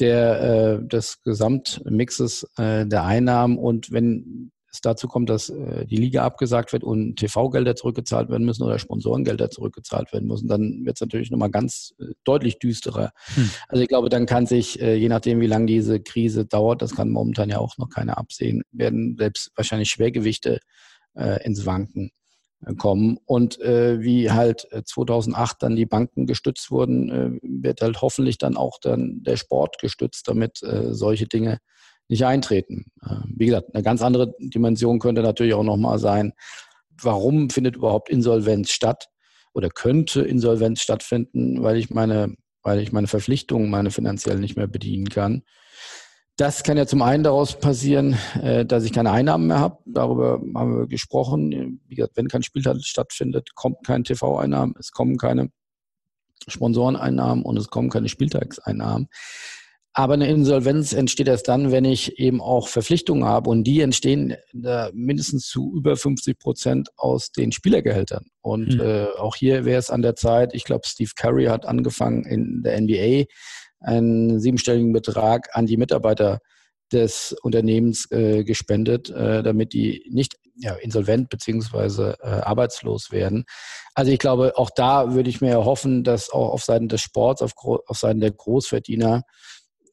der, 0.00 0.80
äh, 0.80 0.86
des 0.86 1.22
Gesamtmixes 1.22 2.46
äh, 2.56 2.86
der 2.86 3.04
Einnahmen. 3.04 3.58
Und 3.58 3.92
wenn 3.92 4.50
es 4.72 4.80
dazu 4.80 5.06
kommt, 5.06 5.30
dass 5.30 5.46
die 5.46 5.96
Liga 5.96 6.24
abgesagt 6.24 6.72
wird 6.72 6.82
und 6.82 7.14
TV-Gelder 7.14 7.76
zurückgezahlt 7.76 8.28
werden 8.28 8.44
müssen 8.44 8.64
oder 8.64 8.80
Sponsorengelder 8.80 9.48
zurückgezahlt 9.48 10.12
werden 10.12 10.26
müssen, 10.26 10.48
dann 10.48 10.84
wird 10.84 10.96
es 10.96 11.00
natürlich 11.00 11.30
nochmal 11.30 11.52
ganz 11.52 11.94
deutlich 12.24 12.58
düsterer. 12.58 13.12
Hm. 13.36 13.50
Also 13.68 13.84
ich 13.84 13.88
glaube, 13.88 14.08
dann 14.08 14.26
kann 14.26 14.46
sich, 14.46 14.74
je 14.74 15.08
nachdem, 15.08 15.40
wie 15.40 15.46
lange 15.46 15.66
diese 15.66 16.00
Krise 16.00 16.44
dauert, 16.44 16.82
das 16.82 16.96
kann 16.96 17.10
momentan 17.10 17.50
ja 17.50 17.58
auch 17.58 17.78
noch 17.78 17.88
keiner 17.88 18.18
absehen, 18.18 18.64
werden 18.72 19.14
selbst 19.16 19.52
wahrscheinlich 19.54 19.90
Schwergewichte 19.90 20.58
äh, 21.14 21.44
ins 21.44 21.66
Wanken 21.66 22.10
kommen. 22.78 23.18
Und 23.26 23.60
äh, 23.60 24.00
wie 24.00 24.30
halt 24.30 24.66
2008 24.84 25.52
äh, 25.52 25.56
dann 25.60 25.76
die 25.76 25.86
Banken 25.86 26.26
gestützt 26.26 26.70
wurden, 26.70 27.10
äh, 27.10 27.38
wird 27.42 27.80
halt 27.80 28.00
hoffentlich 28.00 28.38
dann 28.38 28.56
auch 28.56 28.78
dann 28.80 29.22
der 29.22 29.36
Sport 29.36 29.78
gestützt, 29.78 30.28
damit 30.28 30.62
äh, 30.62 30.94
solche 30.94 31.26
Dinge 31.26 31.58
nicht 32.08 32.24
eintreten. 32.24 32.86
Äh, 33.02 33.16
wie 33.34 33.46
gesagt, 33.46 33.74
eine 33.74 33.82
ganz 33.82 34.02
andere 34.02 34.34
Dimension 34.38 34.98
könnte 34.98 35.22
natürlich 35.22 35.54
auch 35.54 35.64
nochmal 35.64 35.98
sein, 35.98 36.32
warum 37.00 37.50
findet 37.50 37.76
überhaupt 37.76 38.08
Insolvenz 38.08 38.70
statt 38.70 39.08
oder 39.52 39.68
könnte 39.68 40.22
Insolvenz 40.22 40.80
stattfinden, 40.80 41.62
weil 41.62 41.76
ich 41.76 41.90
meine, 41.90 42.34
weil 42.62 42.80
ich 42.80 42.92
meine 42.92 43.06
Verpflichtungen, 43.06 43.70
meine 43.70 43.90
finanziell 43.90 44.38
nicht 44.38 44.56
mehr 44.56 44.66
bedienen 44.66 45.08
kann. 45.08 45.42
Das 46.36 46.64
kann 46.64 46.76
ja 46.76 46.86
zum 46.86 47.02
einen 47.02 47.22
daraus 47.22 47.58
passieren, 47.58 48.16
äh, 48.42 48.64
dass 48.64 48.84
ich 48.84 48.92
keine 48.92 49.12
Einnahmen 49.12 49.46
mehr 49.46 49.60
habe. 49.60 49.78
Darüber 49.86 50.40
haben 50.54 50.78
wir 50.78 50.86
gesprochen. 50.88 51.80
Wie 51.86 51.94
gesagt, 51.94 52.16
wenn 52.16 52.28
kein 52.28 52.42
Spieltag 52.42 52.82
stattfindet, 52.82 53.54
kommt 53.54 53.86
kein 53.86 54.02
TV-Einnahmen, 54.02 54.74
es 54.78 54.90
kommen 54.90 55.16
keine 55.16 55.50
Sponsoreneinnahmen 56.48 57.44
und 57.44 57.56
es 57.56 57.68
kommen 57.68 57.88
keine 57.88 58.08
Spieltagseinnahmen. 58.08 59.08
Aber 59.96 60.14
eine 60.14 60.26
Insolvenz 60.26 60.92
entsteht 60.92 61.28
erst 61.28 61.46
dann, 61.46 61.70
wenn 61.70 61.84
ich 61.84 62.18
eben 62.18 62.40
auch 62.40 62.66
Verpflichtungen 62.66 63.24
habe 63.24 63.48
und 63.48 63.62
die 63.62 63.80
entstehen 63.80 64.34
mindestens 64.92 65.46
zu 65.46 65.72
über 65.76 65.96
50 65.96 66.36
Prozent 66.36 66.88
aus 66.96 67.30
den 67.30 67.52
Spielergehältern. 67.52 68.26
Und 68.40 68.74
mhm. 68.74 68.80
äh, 68.80 69.06
auch 69.18 69.36
hier 69.36 69.64
wäre 69.64 69.78
es 69.78 69.90
an 69.90 70.02
der 70.02 70.16
Zeit, 70.16 70.52
ich 70.52 70.64
glaube, 70.64 70.82
Steve 70.84 71.12
Curry 71.14 71.44
hat 71.44 71.64
angefangen 71.64 72.24
in 72.24 72.64
der 72.64 72.80
NBA 72.80 73.26
einen 73.84 74.40
siebenstelligen 74.40 74.92
Betrag 74.92 75.48
an 75.52 75.66
die 75.66 75.76
Mitarbeiter 75.76 76.40
des 76.92 77.34
Unternehmens 77.42 78.10
äh, 78.10 78.44
gespendet, 78.44 79.10
äh, 79.10 79.42
damit 79.42 79.72
die 79.72 80.06
nicht 80.10 80.36
ja, 80.56 80.74
insolvent 80.74 81.28
beziehungsweise 81.30 82.16
äh, 82.22 82.28
arbeitslos 82.28 83.10
werden. 83.10 83.44
Also 83.94 84.12
ich 84.12 84.18
glaube, 84.18 84.52
auch 84.56 84.70
da 84.74 85.14
würde 85.14 85.30
ich 85.30 85.40
mir 85.40 85.50
erhoffen, 85.50 86.04
dass 86.04 86.30
auch 86.30 86.50
auf 86.50 86.62
Seiten 86.62 86.88
des 86.88 87.00
Sports, 87.00 87.42
auf, 87.42 87.52
auf 87.56 87.98
Seiten 87.98 88.20
der 88.20 88.30
Großverdiener 88.30 89.22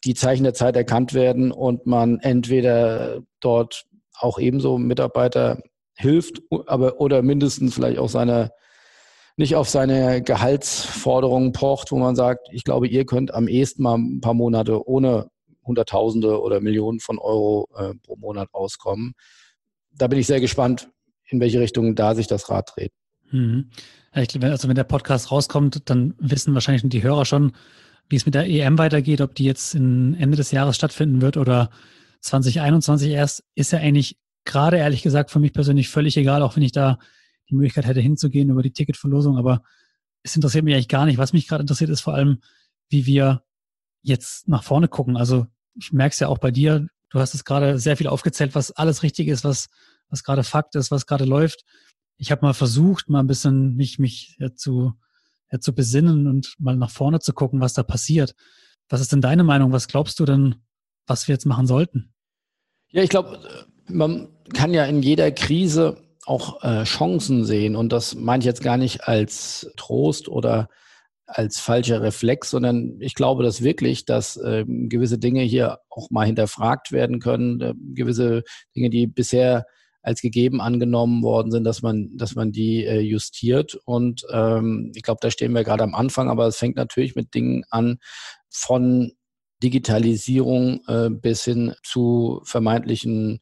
die 0.04 0.14
Zeichen 0.14 0.44
der 0.44 0.54
Zeit 0.54 0.76
erkannt 0.76 1.14
werden 1.14 1.52
und 1.52 1.86
man 1.86 2.20
entweder 2.20 3.22
dort 3.40 3.86
auch 4.18 4.40
ebenso 4.40 4.78
Mitarbeiter 4.78 5.62
hilft, 5.96 6.42
aber 6.68 7.00
oder 7.00 7.22
mindestens 7.22 7.76
vielleicht 7.76 8.00
auch 8.00 8.10
seine 8.10 8.52
nicht 9.42 9.56
auf 9.56 9.70
seine 9.70 10.22
Gehaltsforderungen 10.22 11.52
pocht, 11.52 11.92
wo 11.92 11.98
man 11.98 12.16
sagt, 12.16 12.48
ich 12.52 12.64
glaube, 12.64 12.88
ihr 12.88 13.06
könnt 13.06 13.34
am 13.34 13.48
ehesten 13.48 13.84
mal 13.84 13.98
ein 13.98 14.22
paar 14.22 14.34
Monate 14.34 14.88
ohne 14.88 15.30
Hunderttausende 15.64 16.42
oder 16.42 16.62
Millionen 16.62 17.00
von 17.00 17.20
Euro 17.20 17.68
äh, 17.76 17.94
pro 18.04 18.16
Monat 18.16 18.50
auskommen. 18.54 19.14
Da 19.94 20.08
bin 20.08 20.20
ich 20.20 20.28
sehr 20.28 20.40
gespannt, 20.40 20.90
in 21.28 21.40
welche 21.40 21.60
Richtung 21.60 21.96
da 21.96 22.16
sich 22.16 22.28
das 22.28 22.50
Rad 22.50 22.72
dreht. 22.76 22.94
Mhm. 23.32 23.70
Also 24.12 24.68
wenn 24.68 24.76
der 24.76 24.84
Podcast 24.84 25.32
rauskommt, 25.32 25.90
dann 25.90 26.14
wissen 26.18 26.54
wahrscheinlich 26.54 26.84
die 26.90 27.04
Hörer 27.04 27.26
schon, 27.26 27.54
wie 28.10 28.18
es 28.18 28.26
mit 28.26 28.36
der 28.36 28.48
EM 28.48 28.78
weitergeht, 28.78 29.22
ob 29.22 29.36
die 29.36 29.46
jetzt 29.46 29.74
Ende 29.74 30.36
des 30.36 30.52
Jahres 30.52 30.76
stattfinden 30.76 31.22
wird 31.22 31.38
oder 31.38 31.70
2021 32.22 33.12
erst, 33.12 33.44
ist 33.56 33.72
ja 33.72 33.80
eigentlich 33.80 34.18
gerade 34.44 34.78
ehrlich 34.78 35.02
gesagt 35.02 35.32
für 35.32 35.40
mich 35.40 35.54
persönlich 35.54 35.90
völlig 35.90 36.18
egal, 36.18 36.42
auch 36.42 36.56
wenn 36.56 36.64
ich 36.64 36.74
da 36.74 37.00
die 37.52 37.56
Möglichkeit 37.56 37.86
hätte 37.86 38.00
hinzugehen 38.00 38.50
über 38.50 38.64
die 38.64 38.72
Ticketverlosung. 38.72 39.38
Aber 39.38 39.62
es 40.24 40.36
interessiert 40.36 40.64
mich 40.64 40.74
eigentlich 40.74 40.88
gar 40.88 41.06
nicht. 41.06 41.18
Was 41.18 41.34
mich 41.34 41.48
gerade 41.48 41.62
interessiert, 41.62 41.90
ist 41.90 42.02
vor 42.02 42.16
allem, 42.16 42.42
wie 42.90 43.06
wir 43.06 43.44
jetzt 44.02 44.48
nach 44.48 44.64
vorne 44.64 44.88
gucken. 44.88 45.18
Also 45.18 45.48
ich 45.76 45.92
merke 45.92 46.14
es 46.14 46.20
ja 46.20 46.28
auch 46.28 46.40
bei 46.40 46.52
dir. 46.52 46.88
Du 47.10 47.20
hast 47.20 47.34
es 47.34 47.46
gerade 47.46 47.78
sehr 47.78 47.98
viel 47.98 48.08
aufgezählt, 48.08 48.56
was 48.56 48.72
alles 48.72 49.04
richtig 49.04 49.28
ist, 49.28 49.44
was, 49.44 49.68
was 50.10 50.24
gerade 50.24 50.44
Fakt 50.44 50.76
ist, 50.76 50.92
was 50.92 51.06
gerade 51.06 51.26
läuft. 51.26 51.64
Ich 52.18 52.32
habe 52.32 52.46
mal 52.46 52.54
versucht, 52.54 53.10
mal 53.10 53.20
ein 53.20 53.28
bisschen 53.28 53.76
mich, 53.76 54.00
mich 54.00 54.38
ja, 54.40 54.54
zu, 54.54 54.94
ja, 55.52 55.60
zu 55.60 55.74
besinnen 55.74 56.28
und 56.28 56.56
mal 56.58 56.78
nach 56.78 56.92
vorne 56.92 57.20
zu 57.20 57.34
gucken, 57.34 57.60
was 57.60 57.74
da 57.74 57.84
passiert. 57.84 58.36
Was 58.90 59.02
ist 59.02 59.12
denn 59.12 59.22
deine 59.22 59.44
Meinung? 59.44 59.72
Was 59.72 59.88
glaubst 59.88 60.20
du 60.20 60.26
denn, 60.26 60.56
was 61.08 61.28
wir 61.28 61.34
jetzt 61.34 61.46
machen 61.46 61.68
sollten? 61.68 62.14
Ja, 62.90 63.04
ich 63.04 63.10
glaube, 63.10 63.40
man 63.88 64.30
kann 64.54 64.74
ja 64.74 64.86
in 64.86 65.02
jeder 65.02 65.32
Krise 65.32 65.98
auch 66.32 66.64
äh, 66.64 66.84
Chancen 66.84 67.44
sehen. 67.44 67.76
Und 67.76 67.92
das 67.92 68.16
meine 68.16 68.40
ich 68.40 68.46
jetzt 68.46 68.64
gar 68.64 68.78
nicht 68.78 69.08
als 69.08 69.70
Trost 69.76 70.30
oder 70.30 70.70
als 71.26 71.60
falscher 71.60 72.02
Reflex, 72.02 72.50
sondern 72.50 72.98
ich 73.00 73.16
glaube 73.16 73.44
das 73.44 73.62
wirklich, 73.62 74.06
dass 74.06 74.38
äh, 74.38 74.66
gewisse 74.66 75.20
Dinge 75.20 75.42
hier 75.42 75.80
auch 75.90 76.10
mal 76.10 76.26
hinterfragt 76.26 76.92
werden 76.92 77.20
können, 77.20 77.62
äh, 77.62 77.74
gewisse 77.94 78.44
Dinge, 78.76 78.90
die 78.90 79.08
bisher 79.08 79.66
als 80.02 80.22
gegeben 80.22 80.62
angenommen 80.62 81.22
worden 81.22 81.52
sind, 81.52 81.66
dass 81.66 81.82
man, 81.82 82.10
dass 82.16 82.34
man 82.36 82.52
die 82.52 82.86
äh, 82.86 83.02
justiert. 83.02 83.78
Und 83.86 84.26
ähm, 84.32 84.92
ich 84.96 85.04
glaube, 85.04 85.20
da 85.22 85.30
stehen 85.30 85.54
wir 85.54 85.64
gerade 85.64 85.84
am 85.84 85.94
Anfang, 85.94 86.30
aber 86.30 86.48
es 86.48 86.58
fängt 86.58 86.78
natürlich 86.78 87.16
mit 87.16 87.36
Dingen 87.36 87.64
an 87.70 87.98
von 88.50 89.12
Digitalisierung 89.62 90.82
äh, 90.88 91.10
bis 91.10 91.44
hin 91.44 91.76
zu 91.84 92.42
vermeintlichen 92.46 93.42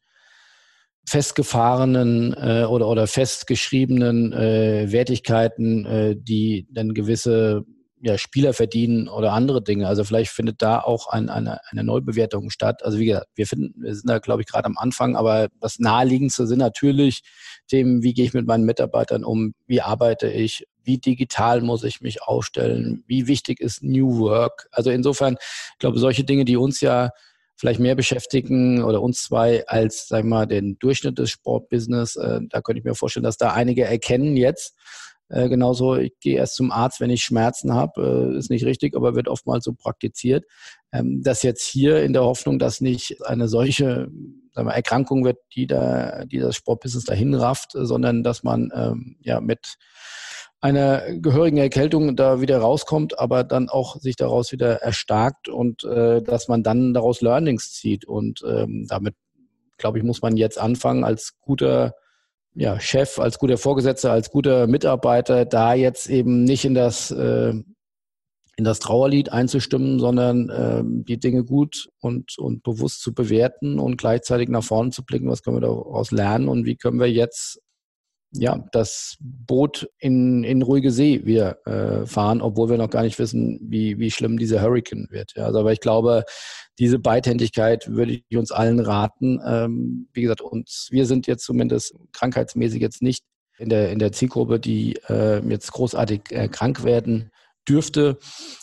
festgefahrenen 1.08 2.34
äh, 2.34 2.64
oder, 2.64 2.88
oder 2.88 3.06
festgeschriebenen 3.06 4.32
äh, 4.32 4.92
Wertigkeiten, 4.92 5.84
äh, 5.86 6.16
die 6.16 6.66
dann 6.70 6.94
gewisse 6.94 7.64
ja, 8.02 8.16
Spieler 8.16 8.54
verdienen 8.54 9.08
oder 9.08 9.32
andere 9.32 9.62
Dinge. 9.62 9.86
Also 9.86 10.04
vielleicht 10.04 10.30
findet 10.30 10.62
da 10.62 10.80
auch 10.80 11.08
ein, 11.08 11.28
eine, 11.28 11.60
eine 11.70 11.84
Neubewertung 11.84 12.50
statt. 12.50 12.82
Also 12.82 12.98
wie 12.98 13.06
gesagt, 13.06 13.28
wir 13.34 13.46
finden, 13.46 13.74
wir 13.82 13.94
sind 13.94 14.08
da, 14.08 14.18
glaube 14.18 14.42
ich, 14.42 14.48
gerade 14.48 14.66
am 14.66 14.78
Anfang, 14.78 15.16
aber 15.16 15.48
das 15.60 15.78
Naheliegendste 15.78 16.46
sind 16.46 16.58
natürlich 16.58 17.22
Themen, 17.68 18.02
wie 18.02 18.14
gehe 18.14 18.24
ich 18.24 18.32
mit 18.32 18.46
meinen 18.46 18.64
Mitarbeitern 18.64 19.22
um, 19.22 19.54
wie 19.66 19.82
arbeite 19.82 20.28
ich, 20.28 20.66
wie 20.82 20.98
digital 20.98 21.60
muss 21.60 21.84
ich 21.84 22.00
mich 22.00 22.22
aufstellen, 22.22 23.04
wie 23.06 23.26
wichtig 23.26 23.60
ist 23.60 23.82
New 23.82 24.18
Work. 24.18 24.68
Also 24.72 24.90
insofern, 24.90 25.36
ich 25.72 25.78
glaube, 25.78 25.98
solche 25.98 26.24
Dinge, 26.24 26.46
die 26.46 26.56
uns 26.56 26.80
ja 26.80 27.10
vielleicht 27.60 27.80
mehr 27.80 27.94
beschäftigen 27.94 28.82
oder 28.82 29.02
uns 29.02 29.22
zwei 29.22 29.66
als, 29.66 30.08
sag 30.08 30.20
ich 30.20 30.24
mal, 30.24 30.46
den 30.46 30.78
Durchschnitt 30.78 31.18
des 31.18 31.30
Sportbusiness, 31.30 32.16
äh, 32.16 32.40
da 32.48 32.62
könnte 32.62 32.78
ich 32.78 32.84
mir 32.84 32.94
vorstellen, 32.94 33.24
dass 33.24 33.36
da 33.36 33.52
einige 33.52 33.84
erkennen 33.84 34.36
jetzt, 34.36 34.74
äh, 35.28 35.48
genauso, 35.48 35.94
ich 35.96 36.12
gehe 36.20 36.36
erst 36.36 36.56
zum 36.56 36.72
Arzt, 36.72 37.00
wenn 37.00 37.10
ich 37.10 37.22
Schmerzen 37.22 37.72
habe, 37.72 38.32
äh, 38.34 38.38
ist 38.38 38.50
nicht 38.50 38.64
richtig, 38.64 38.96
aber 38.96 39.14
wird 39.14 39.28
oftmals 39.28 39.64
so 39.64 39.72
praktiziert. 39.74 40.44
Ähm, 40.90 41.22
das 41.22 41.42
jetzt 41.42 41.68
hier 41.68 42.02
in 42.02 42.12
der 42.12 42.24
Hoffnung, 42.24 42.58
dass 42.58 42.80
nicht 42.80 43.24
eine 43.26 43.46
solche 43.46 44.08
sagen 44.52 44.68
wir, 44.68 44.74
Erkrankung 44.74 45.24
wird, 45.24 45.38
die, 45.54 45.66
da, 45.66 46.24
die 46.24 46.38
das 46.38 46.56
Sportbusiness 46.56 47.04
dahin 47.04 47.34
rafft, 47.34 47.72
sondern 47.74 48.24
dass 48.24 48.42
man 48.42 48.70
ähm, 48.74 49.16
ja 49.20 49.40
mit 49.40 49.76
einer 50.60 51.02
gehörigen 51.14 51.56
Erkältung 51.56 52.16
da 52.16 52.40
wieder 52.40 52.58
rauskommt, 52.58 53.18
aber 53.18 53.44
dann 53.44 53.68
auch 53.68 53.96
sich 53.96 54.16
daraus 54.16 54.52
wieder 54.52 54.82
erstarkt 54.82 55.48
und 55.48 55.84
äh, 55.84 56.22
dass 56.22 56.48
man 56.48 56.62
dann 56.62 56.92
daraus 56.92 57.22
Learnings 57.22 57.72
zieht. 57.72 58.04
Und 58.04 58.42
ähm, 58.46 58.86
damit, 58.88 59.14
glaube 59.78 59.98
ich, 59.98 60.04
muss 60.04 60.20
man 60.20 60.36
jetzt 60.36 60.58
anfangen, 60.60 61.04
als 61.04 61.38
guter 61.40 61.94
ja, 62.54 62.78
Chef, 62.78 63.18
als 63.18 63.38
guter 63.38 63.56
Vorgesetzter, 63.56 64.12
als 64.12 64.30
guter 64.30 64.66
Mitarbeiter 64.66 65.46
da 65.46 65.72
jetzt 65.72 66.10
eben 66.10 66.44
nicht 66.44 66.64
in 66.66 66.74
das, 66.74 67.10
äh, 67.10 67.54
in 68.56 68.64
das 68.64 68.80
Trauerlied 68.80 69.32
einzustimmen, 69.32 69.98
sondern 69.98 70.50
äh, 70.50 70.82
die 70.84 71.18
Dinge 71.18 71.44
gut 71.44 71.88
und, 72.00 72.36
und 72.38 72.62
bewusst 72.62 73.00
zu 73.00 73.14
bewerten 73.14 73.78
und 73.78 73.96
gleichzeitig 73.96 74.50
nach 74.50 74.64
vorne 74.64 74.90
zu 74.90 75.04
blicken, 75.04 75.30
was 75.30 75.42
können 75.42 75.56
wir 75.56 75.62
daraus 75.62 76.10
lernen 76.10 76.48
und 76.48 76.66
wie 76.66 76.76
können 76.76 77.00
wir 77.00 77.10
jetzt 77.10 77.60
ja, 78.32 78.64
das 78.72 79.16
Boot 79.20 79.88
in, 79.98 80.44
in 80.44 80.62
ruhige 80.62 80.92
See 80.92 81.24
wieder 81.24 81.66
äh, 81.66 82.06
fahren, 82.06 82.40
obwohl 82.40 82.70
wir 82.70 82.78
noch 82.78 82.90
gar 82.90 83.02
nicht 83.02 83.18
wissen, 83.18 83.58
wie, 83.62 83.98
wie 83.98 84.10
schlimm 84.10 84.38
dieser 84.38 84.62
Hurricane 84.62 85.08
wird. 85.10 85.32
Ja, 85.36 85.46
also, 85.46 85.60
aber 85.60 85.72
ich 85.72 85.80
glaube, 85.80 86.24
diese 86.78 86.98
Beidhändigkeit 86.98 87.88
würde 87.88 88.12
ich 88.28 88.36
uns 88.36 88.52
allen 88.52 88.78
raten. 88.78 89.40
Ähm, 89.44 90.08
wie 90.12 90.22
gesagt, 90.22 90.42
uns, 90.42 90.88
wir 90.90 91.06
sind 91.06 91.26
jetzt 91.26 91.44
zumindest 91.44 91.94
krankheitsmäßig 92.12 92.80
jetzt 92.80 93.02
nicht 93.02 93.24
in 93.58 93.68
der, 93.68 93.90
in 93.90 93.98
der 93.98 94.12
Zielgruppe, 94.12 94.60
die 94.60 94.96
äh, 95.08 95.40
jetzt 95.48 95.72
großartig 95.72 96.22
äh, 96.30 96.48
krank 96.48 96.84
werden 96.84 97.30
dürfte. 97.68 98.18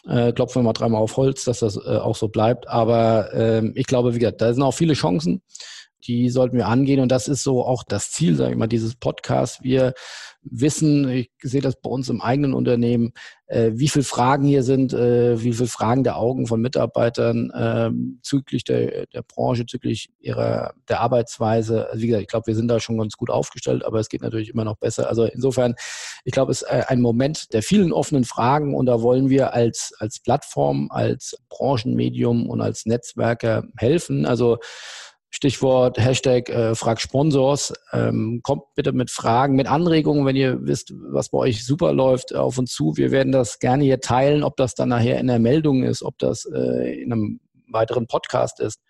Äh, 0.07 0.31
klopfen 0.31 0.61
wir 0.61 0.63
mal 0.63 0.73
dreimal 0.73 1.01
auf 1.01 1.17
Holz, 1.17 1.43
dass 1.43 1.59
das 1.59 1.77
äh, 1.77 1.97
auch 1.97 2.15
so 2.15 2.29
bleibt. 2.29 2.67
Aber 2.67 3.33
ähm, 3.33 3.73
ich 3.75 3.85
glaube, 3.85 4.15
wie 4.15 4.19
gesagt, 4.19 4.41
da 4.41 4.53
sind 4.53 4.63
auch 4.63 4.73
viele 4.73 4.93
Chancen 4.93 5.41
die 6.05 6.29
sollten 6.29 6.57
wir 6.57 6.67
angehen. 6.67 6.99
Und 6.99 7.11
das 7.11 7.27
ist 7.27 7.43
so 7.43 7.65
auch 7.65 7.83
das 7.83 8.11
Ziel, 8.11 8.35
sage 8.35 8.51
ich 8.51 8.57
mal, 8.57 8.67
dieses 8.67 8.95
Podcasts. 8.95 9.63
Wir 9.63 9.93
wissen, 10.41 11.09
ich 11.09 11.31
sehe 11.41 11.61
das 11.61 11.79
bei 11.79 11.89
uns 11.89 12.09
im 12.09 12.21
eigenen 12.21 12.53
Unternehmen, 12.53 13.13
äh, 13.47 13.71
wie 13.73 13.87
viele 13.87 14.03
Fragen 14.03 14.45
hier 14.45 14.63
sind, 14.63 14.93
äh, 14.93 15.41
wie 15.41 15.53
viele 15.53 15.67
Fragen 15.67 16.03
der 16.03 16.17
Augen 16.17 16.47
von 16.47 16.61
Mitarbeitern 16.61 17.49
äh, 17.51 17.91
züglich 18.21 18.63
der, 18.63 19.07
der 19.07 19.21
Branche, 19.23 19.65
züglich 19.65 20.09
ihrer 20.19 20.73
der 20.87 21.01
Arbeitsweise. 21.01 21.89
Also 21.89 22.01
wie 22.01 22.07
gesagt, 22.07 22.23
ich 22.23 22.29
glaube, 22.29 22.47
wir 22.47 22.55
sind 22.55 22.67
da 22.67 22.79
schon 22.79 22.97
ganz 22.97 23.17
gut 23.17 23.29
aufgestellt, 23.29 23.85
aber 23.85 23.99
es 23.99 24.09
geht 24.09 24.21
natürlich 24.21 24.49
immer 24.49 24.65
noch 24.65 24.77
besser. 24.77 25.09
Also 25.09 25.25
insofern, 25.25 25.75
ich 26.23 26.33
glaube, 26.33 26.51
es 26.51 26.61
ist 26.61 26.69
äh, 26.69 26.83
ein 26.87 27.01
Moment 27.01 27.53
der 27.53 27.63
vielen 27.63 27.91
offenen 27.91 28.23
Fragen 28.23 28.75
und 28.75 28.85
da 28.85 29.01
wollen 29.01 29.29
wir 29.29 29.53
als, 29.53 29.93
als 29.99 30.19
Plattform, 30.19 30.89
als 30.91 31.37
Branchenmedium 31.49 32.49
und 32.49 32.61
als 32.61 32.85
Netzwerker 32.85 33.63
helfen. 33.77 34.25
Also 34.25 34.57
Stichwort 35.29 35.97
Hashtag 35.99 36.49
äh, 36.49 36.75
Frag 36.75 37.01
Sponsors. 37.01 37.73
Ähm, 37.91 38.41
kommt 38.43 38.63
bitte 38.75 38.91
mit 38.91 39.11
Fragen, 39.11 39.55
mit 39.55 39.67
Anregungen, 39.67 40.25
wenn 40.25 40.35
ihr 40.35 40.65
wisst, 40.65 40.93
was 40.95 41.29
bei 41.29 41.37
euch 41.39 41.65
super 41.65 41.93
läuft, 41.93 42.33
auf 42.33 42.57
uns 42.57 42.73
zu. 42.73 42.95
Wir 42.95 43.11
werden 43.11 43.31
das 43.31 43.59
gerne 43.59 43.83
hier 43.83 43.99
teilen, 43.99 44.43
ob 44.43 44.55
das 44.55 44.73
dann 44.73 44.89
nachher 44.89 45.19
in 45.19 45.27
der 45.27 45.39
Meldung 45.39 45.83
ist, 45.83 46.01
ob 46.03 46.17
das 46.17 46.45
äh, 46.45 47.01
in 47.01 47.11
einem 47.11 47.39
weiteren 47.69 48.07
Podcast 48.07 48.59
ist 48.59 48.81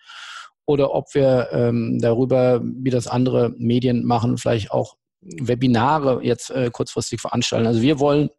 oder 0.66 0.94
ob 0.94 1.14
wir 1.16 1.50
ähm, 1.52 1.98
darüber, 2.00 2.62
wie 2.64 2.90
das 2.90 3.08
andere 3.08 3.54
Medien 3.58 4.06
machen, 4.06 4.38
vielleicht 4.38 4.72
auch 4.72 4.96
Webinare 5.22 6.20
jetzt 6.24 6.52
äh, 6.52 6.70
kurzfristig 6.72 7.22
veranstalten. 7.22 7.66
Also 7.66 7.82
wir 7.82 8.00
wollen 8.00 8.30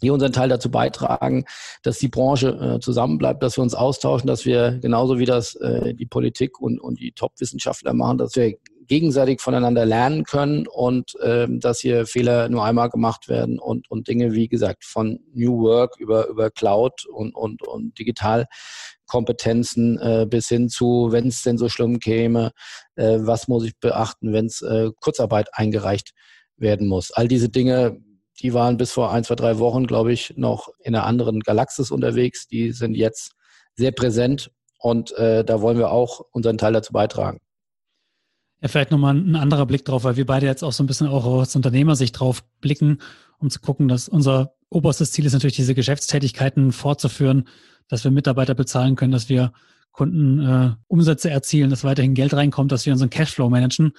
hier 0.00 0.14
unseren 0.14 0.32
Teil 0.32 0.48
dazu 0.48 0.70
beitragen, 0.70 1.44
dass 1.82 1.98
die 1.98 2.08
Branche 2.08 2.76
äh, 2.76 2.80
zusammenbleibt, 2.80 3.42
dass 3.42 3.56
wir 3.56 3.62
uns 3.62 3.74
austauschen, 3.74 4.26
dass 4.26 4.44
wir 4.44 4.78
genauso 4.80 5.18
wie 5.18 5.24
das 5.24 5.54
äh, 5.56 5.94
die 5.94 6.06
Politik 6.06 6.60
und, 6.60 6.80
und 6.80 7.00
die 7.00 7.12
Top-Wissenschaftler 7.12 7.94
machen, 7.94 8.18
dass 8.18 8.36
wir 8.36 8.54
gegenseitig 8.88 9.40
voneinander 9.40 9.86
lernen 9.86 10.24
können 10.24 10.66
und 10.66 11.12
ähm, 11.22 11.60
dass 11.60 11.78
hier 11.80 12.06
Fehler 12.06 12.48
nur 12.48 12.64
einmal 12.64 12.88
gemacht 12.88 13.28
werden 13.28 13.60
und, 13.60 13.88
und 13.90 14.08
Dinge, 14.08 14.32
wie 14.32 14.48
gesagt, 14.48 14.82
von 14.84 15.20
New 15.34 15.60
Work 15.60 15.96
über, 15.98 16.28
über 16.28 16.50
Cloud 16.50 17.04
und, 17.06 17.34
und, 17.34 17.60
und 17.62 17.98
Digitalkompetenzen 17.98 19.98
äh, 19.98 20.26
bis 20.28 20.48
hin 20.48 20.70
zu, 20.70 21.08
wenn 21.10 21.28
es 21.28 21.42
denn 21.42 21.58
so 21.58 21.68
schlimm 21.68 22.00
käme, 22.00 22.52
äh, 22.96 23.18
was 23.20 23.46
muss 23.46 23.64
ich 23.64 23.78
beachten, 23.78 24.32
wenn 24.32 24.46
es 24.46 24.62
äh, 24.62 24.90
Kurzarbeit 24.98 25.50
eingereicht 25.52 26.14
werden 26.56 26.88
muss. 26.88 27.10
All 27.12 27.28
diese 27.28 27.50
Dinge, 27.50 28.00
die 28.40 28.54
waren 28.54 28.76
bis 28.76 28.92
vor 28.92 29.12
ein, 29.12 29.24
zwei, 29.24 29.34
drei 29.34 29.58
Wochen, 29.58 29.86
glaube 29.86 30.12
ich, 30.12 30.34
noch 30.36 30.68
in 30.80 30.94
einer 30.94 31.04
anderen 31.04 31.40
Galaxis 31.40 31.90
unterwegs. 31.90 32.46
Die 32.46 32.72
sind 32.72 32.94
jetzt 32.94 33.32
sehr 33.74 33.92
präsent 33.92 34.50
und 34.78 35.12
äh, 35.12 35.44
da 35.44 35.60
wollen 35.60 35.78
wir 35.78 35.90
auch 35.90 36.20
unseren 36.32 36.58
Teil 36.58 36.72
dazu 36.72 36.92
beitragen. 36.92 37.38
Ja, 38.60 38.68
vielleicht 38.68 38.90
nochmal 38.90 39.14
ein 39.14 39.36
anderer 39.36 39.66
Blick 39.66 39.84
drauf, 39.84 40.04
weil 40.04 40.16
wir 40.16 40.26
beide 40.26 40.46
jetzt 40.46 40.64
auch 40.64 40.72
so 40.72 40.82
ein 40.82 40.86
bisschen 40.86 41.06
auch 41.06 41.24
aus 41.24 41.54
Unternehmersicht 41.54 42.18
drauf 42.18 42.42
blicken, 42.60 42.98
um 43.38 43.50
zu 43.50 43.60
gucken, 43.60 43.86
dass 43.86 44.08
unser 44.08 44.54
oberstes 44.68 45.12
Ziel 45.12 45.26
ist 45.26 45.32
natürlich, 45.32 45.56
diese 45.56 45.74
Geschäftstätigkeiten 45.74 46.72
fortzuführen, 46.72 47.48
dass 47.88 48.02
wir 48.04 48.10
Mitarbeiter 48.10 48.54
bezahlen 48.54 48.96
können, 48.96 49.12
dass 49.12 49.28
wir 49.28 49.52
Kunden 49.92 50.40
äh, 50.40 50.70
Umsätze 50.88 51.30
erzielen, 51.30 51.70
dass 51.70 51.84
weiterhin 51.84 52.14
Geld 52.14 52.34
reinkommt, 52.34 52.72
dass 52.72 52.84
wir 52.84 52.92
unseren 52.92 53.10
Cashflow 53.10 53.48
managen. 53.48 53.92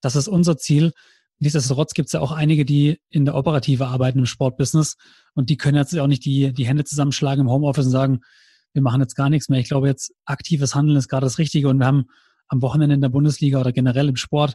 Das 0.00 0.16
ist 0.16 0.28
unser 0.28 0.56
Ziel. 0.56 0.92
Nichtsdestotrotz 1.40 1.94
gibt 1.94 2.06
es 2.08 2.12
ja 2.12 2.20
auch 2.20 2.32
einige, 2.32 2.66
die 2.66 3.00
in 3.08 3.24
der 3.24 3.34
Operative 3.34 3.86
arbeiten 3.86 4.18
im 4.18 4.26
Sportbusiness 4.26 4.96
und 5.34 5.48
die 5.48 5.56
können 5.56 5.78
jetzt 5.78 5.98
auch 5.98 6.06
nicht 6.06 6.24
die, 6.24 6.52
die 6.52 6.66
Hände 6.66 6.84
zusammenschlagen 6.84 7.46
im 7.46 7.50
Homeoffice 7.50 7.86
und 7.86 7.92
sagen, 7.92 8.20
wir 8.74 8.82
machen 8.82 9.00
jetzt 9.00 9.14
gar 9.16 9.30
nichts 9.30 9.48
mehr. 9.48 9.58
Ich 9.58 9.68
glaube, 9.68 9.88
jetzt 9.88 10.12
aktives 10.26 10.74
Handeln 10.74 10.98
ist 10.98 11.08
gerade 11.08 11.24
das 11.24 11.38
Richtige 11.38 11.68
und 11.68 11.78
wir 11.78 11.86
haben 11.86 12.04
am 12.48 12.60
Wochenende 12.60 12.94
in 12.94 13.00
der 13.00 13.08
Bundesliga 13.08 13.58
oder 13.58 13.72
generell 13.72 14.08
im 14.08 14.16
Sport 14.16 14.54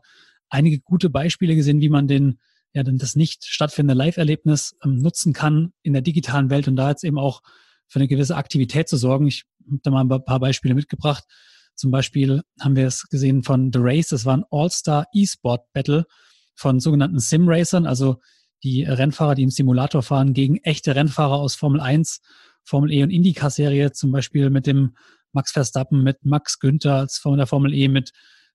einige 0.49 0.79
gute 0.79 1.09
Beispiele 1.09 1.55
gesehen, 1.55 1.81
wie 1.81 1.89
man 1.89 2.07
den, 2.07 2.39
ja, 2.73 2.83
denn 2.83 2.99
das 2.99 3.15
nicht 3.15 3.45
stattfindende 3.45 3.97
Live-Erlebnis 3.97 4.75
ähm, 4.83 4.97
nutzen 4.97 5.33
kann 5.33 5.73
in 5.81 5.93
der 5.93 6.03
digitalen 6.03 6.51
Welt 6.51 6.67
und 6.67 6.75
da 6.75 6.89
jetzt 6.89 7.03
eben 7.03 7.17
auch 7.17 7.41
für 7.87 7.99
eine 7.99 8.07
gewisse 8.07 8.35
Aktivität 8.35 8.87
zu 8.87 8.97
sorgen. 8.97 9.27
Ich 9.27 9.45
habe 9.65 9.79
da 9.81 9.89
mal 9.89 10.01
ein 10.01 10.23
paar 10.23 10.39
Beispiele 10.39 10.75
mitgebracht. 10.75 11.23
Zum 11.73 11.89
Beispiel 11.89 12.41
haben 12.59 12.75
wir 12.75 12.85
es 12.85 13.07
gesehen 13.09 13.43
von 13.43 13.71
The 13.73 13.79
Race, 13.81 14.09
das 14.09 14.23
war 14.23 14.37
ein 14.37 14.45
All-Star 14.51 15.07
E-Sport 15.13 15.73
Battle 15.73 16.05
von 16.55 16.79
sogenannten 16.79 17.19
Sim-Racern, 17.19 17.85
also 17.85 18.21
die 18.63 18.83
Rennfahrer, 18.83 19.35
die 19.35 19.43
im 19.43 19.49
Simulator 19.49 20.01
fahren, 20.01 20.33
gegen 20.33 20.57
echte 20.57 20.95
Rennfahrer 20.95 21.35
aus 21.35 21.55
Formel 21.55 21.81
1, 21.81 22.21
Formel 22.63 22.91
E 22.91 23.03
und 23.03 23.11
IndyCar-Serie, 23.11 23.91
zum 23.91 24.11
Beispiel 24.11 24.49
mit 24.49 24.65
dem 24.65 24.95
Max 25.33 25.51
Verstappen, 25.51 26.03
mit 26.03 26.25
Max 26.25 26.59
Günther 26.59 26.95
als 26.95 27.17
von 27.17 27.37
der 27.37 27.47
Formel 27.47 27.73
E, 27.73 27.87
mit 27.87 28.11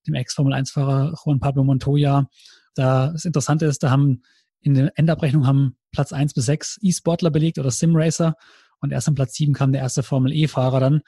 dem 0.07 0.15
Ex-Formel 0.15 0.55
1-Fahrer 0.55 1.15
Juan 1.23 1.41
Pablo 1.41 1.63
Montoya. 1.63 2.29
Da 2.75 3.13
das 3.13 3.25
Interessante 3.25 3.67
ist, 3.67 3.83
da 3.83 3.91
haben 3.91 4.23
in 4.61 4.75
der 4.75 4.93
Endabrechnung 4.97 5.47
haben 5.47 5.77
Platz 5.93 6.13
1 6.13 6.35
bis 6.35 6.47
6 6.47 6.79
E-Sportler 6.83 7.31
belegt 7.31 7.59
oder 7.59 7.71
Sim-Racer 7.71 8.35
und 8.81 8.93
erst 8.93 9.09
an 9.09 9.15
Platz 9.15 9.35
7 9.35 9.53
kam 9.53 9.73
der 9.73 9.83
erste 9.83 10.03
Formel 10.03 10.33
E-Fahrer 10.33 10.81
dann. 10.81 11.03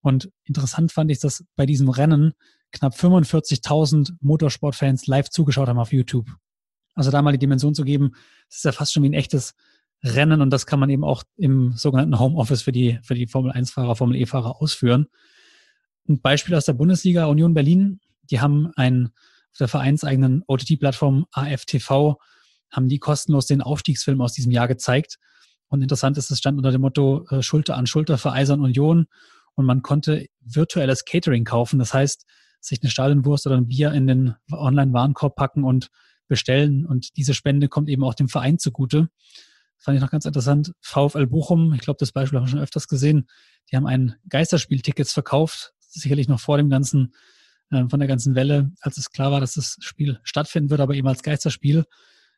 Und 0.00 0.30
interessant 0.44 0.92
fand 0.92 1.10
ich, 1.10 1.18
dass 1.18 1.44
bei 1.56 1.66
diesem 1.66 1.88
Rennen 1.88 2.32
knapp 2.72 2.94
45.000 2.94 4.14
Motorsportfans 4.20 5.06
live 5.06 5.30
zugeschaut 5.30 5.68
haben 5.68 5.78
auf 5.78 5.92
YouTube. 5.92 6.28
Also 6.94 7.10
da 7.10 7.22
mal 7.22 7.32
die 7.32 7.38
Dimension 7.38 7.74
zu 7.74 7.84
geben, 7.84 8.12
das 8.48 8.58
ist 8.58 8.64
ja 8.64 8.72
fast 8.72 8.92
schon 8.92 9.02
wie 9.04 9.08
ein 9.08 9.14
echtes 9.14 9.54
Rennen 10.04 10.40
und 10.40 10.50
das 10.50 10.66
kann 10.66 10.80
man 10.80 10.90
eben 10.90 11.04
auch 11.04 11.24
im 11.36 11.72
sogenannten 11.72 12.18
Homeoffice 12.18 12.62
für 12.62 12.72
die, 12.72 12.98
für 13.02 13.14
die 13.14 13.26
Formel 13.26 13.52
1-Fahrer, 13.52 13.96
Formel 13.96 14.16
E-Fahrer 14.16 14.60
ausführen. 14.60 15.06
Ein 16.08 16.20
Beispiel 16.20 16.54
aus 16.54 16.66
der 16.66 16.72
Bundesliga 16.72 17.26
Union 17.26 17.54
Berlin, 17.54 18.00
die 18.30 18.40
haben 18.40 18.70
ein, 18.76 19.10
auf 19.52 19.58
der 19.58 19.68
vereinseigenen 19.68 20.42
OTT-Plattform 20.46 21.26
AFTV, 21.32 22.16
haben 22.70 22.88
die 22.88 22.98
kostenlos 22.98 23.46
den 23.46 23.62
Aufstiegsfilm 23.62 24.20
aus 24.20 24.32
diesem 24.32 24.52
Jahr 24.52 24.68
gezeigt. 24.68 25.18
Und 25.68 25.82
interessant 25.82 26.16
ist, 26.16 26.30
es 26.30 26.38
stand 26.38 26.56
unter 26.56 26.70
dem 26.70 26.80
Motto 26.80 27.26
äh, 27.30 27.42
Schulter 27.42 27.76
an 27.76 27.86
Schulter 27.86 28.18
für 28.18 28.32
Eisern 28.32 28.60
Union 28.60 29.06
und 29.54 29.66
man 29.66 29.82
konnte 29.82 30.26
virtuelles 30.40 31.04
Catering 31.04 31.44
kaufen. 31.44 31.78
Das 31.78 31.92
heißt, 31.92 32.24
sich 32.60 32.82
eine 32.82 32.90
Stadionwurst 32.90 33.46
oder 33.46 33.56
ein 33.56 33.68
Bier 33.68 33.92
in 33.92 34.06
den 34.06 34.34
Online-Warenkorb 34.50 35.36
packen 35.36 35.64
und 35.64 35.88
bestellen. 36.28 36.86
Und 36.86 37.16
diese 37.16 37.34
Spende 37.34 37.68
kommt 37.68 37.88
eben 37.88 38.04
auch 38.04 38.14
dem 38.14 38.28
Verein 38.28 38.58
zugute. 38.58 39.08
Das 39.76 39.84
fand 39.84 39.96
ich 39.96 40.02
noch 40.02 40.10
ganz 40.10 40.24
interessant. 40.24 40.72
VfL 40.80 41.26
Bochum, 41.26 41.72
ich 41.72 41.80
glaube, 41.80 41.98
das 41.98 42.12
Beispiel 42.12 42.38
haben 42.38 42.46
wir 42.46 42.50
schon 42.50 42.60
öfters 42.60 42.88
gesehen. 42.88 43.28
Die 43.70 43.76
haben 43.76 43.86
ein 43.86 44.16
Geisterspieltickets 44.28 45.12
verkauft, 45.12 45.72
sicherlich 45.78 46.28
noch 46.28 46.40
vor 46.40 46.56
dem 46.56 46.68
ganzen, 46.68 47.14
äh, 47.70 47.88
von 47.88 47.98
der 47.98 48.08
ganzen 48.08 48.34
Welle, 48.34 48.72
als 48.80 48.98
es 48.98 49.10
klar 49.10 49.30
war, 49.30 49.40
dass 49.40 49.54
das 49.54 49.76
Spiel 49.80 50.20
stattfinden 50.22 50.70
wird, 50.70 50.80
aber 50.80 50.94
eben 50.94 51.08
als 51.08 51.22
Geisterspiel 51.22 51.84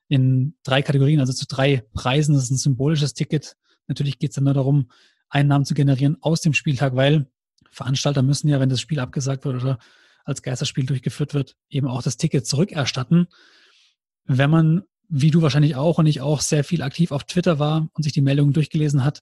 in 0.09 0.54
drei 0.64 0.83
Kategorien, 0.83 1.20
also 1.20 1.33
zu 1.33 1.46
drei 1.46 1.85
Preisen. 1.94 2.35
Das 2.35 2.44
ist 2.44 2.50
ein 2.50 2.59
symbolisches 2.59 3.14
Ticket. 3.14 3.56
Natürlich 3.87 4.18
geht 4.18 4.30
es 4.30 4.35
dann 4.35 4.44
nur 4.44 4.54
darum, 4.54 4.90
Einnahmen 5.30 5.64
zu 5.64 5.74
generieren 5.74 6.16
aus 6.20 6.40
dem 6.40 6.52
Spieltag, 6.52 6.96
weil 6.96 7.30
Veranstalter 7.70 8.22
müssen 8.22 8.48
ja, 8.48 8.61
wenn 8.61 8.68
das 8.68 8.80
Spiel 8.80 8.98
abgesagt 8.98 9.44
wird 9.44 9.62
oder 9.62 9.78
als 10.24 10.42
Geisterspiel 10.42 10.87
durchgeführt 10.87 11.35
wird, 11.35 11.56
eben 11.68 11.87
auch 11.87 12.02
das 12.02 12.16
Ticket 12.16 12.46
zurückerstatten. 12.46 13.26
Wenn 14.24 14.50
man, 14.50 14.83
wie 15.09 15.30
du 15.30 15.42
wahrscheinlich 15.42 15.76
auch 15.76 15.98
und 15.98 16.06
ich 16.06 16.20
auch, 16.20 16.40
sehr 16.40 16.64
viel 16.64 16.83
aktiv 16.83 17.12
auf 17.12 17.24
Twitter 17.24 17.59
war 17.59 17.88
und 17.94 18.02
sich 18.02 18.12
die 18.12 18.20
Meldungen 18.20 18.52
durchgelesen 18.52 19.04
hat, 19.04 19.20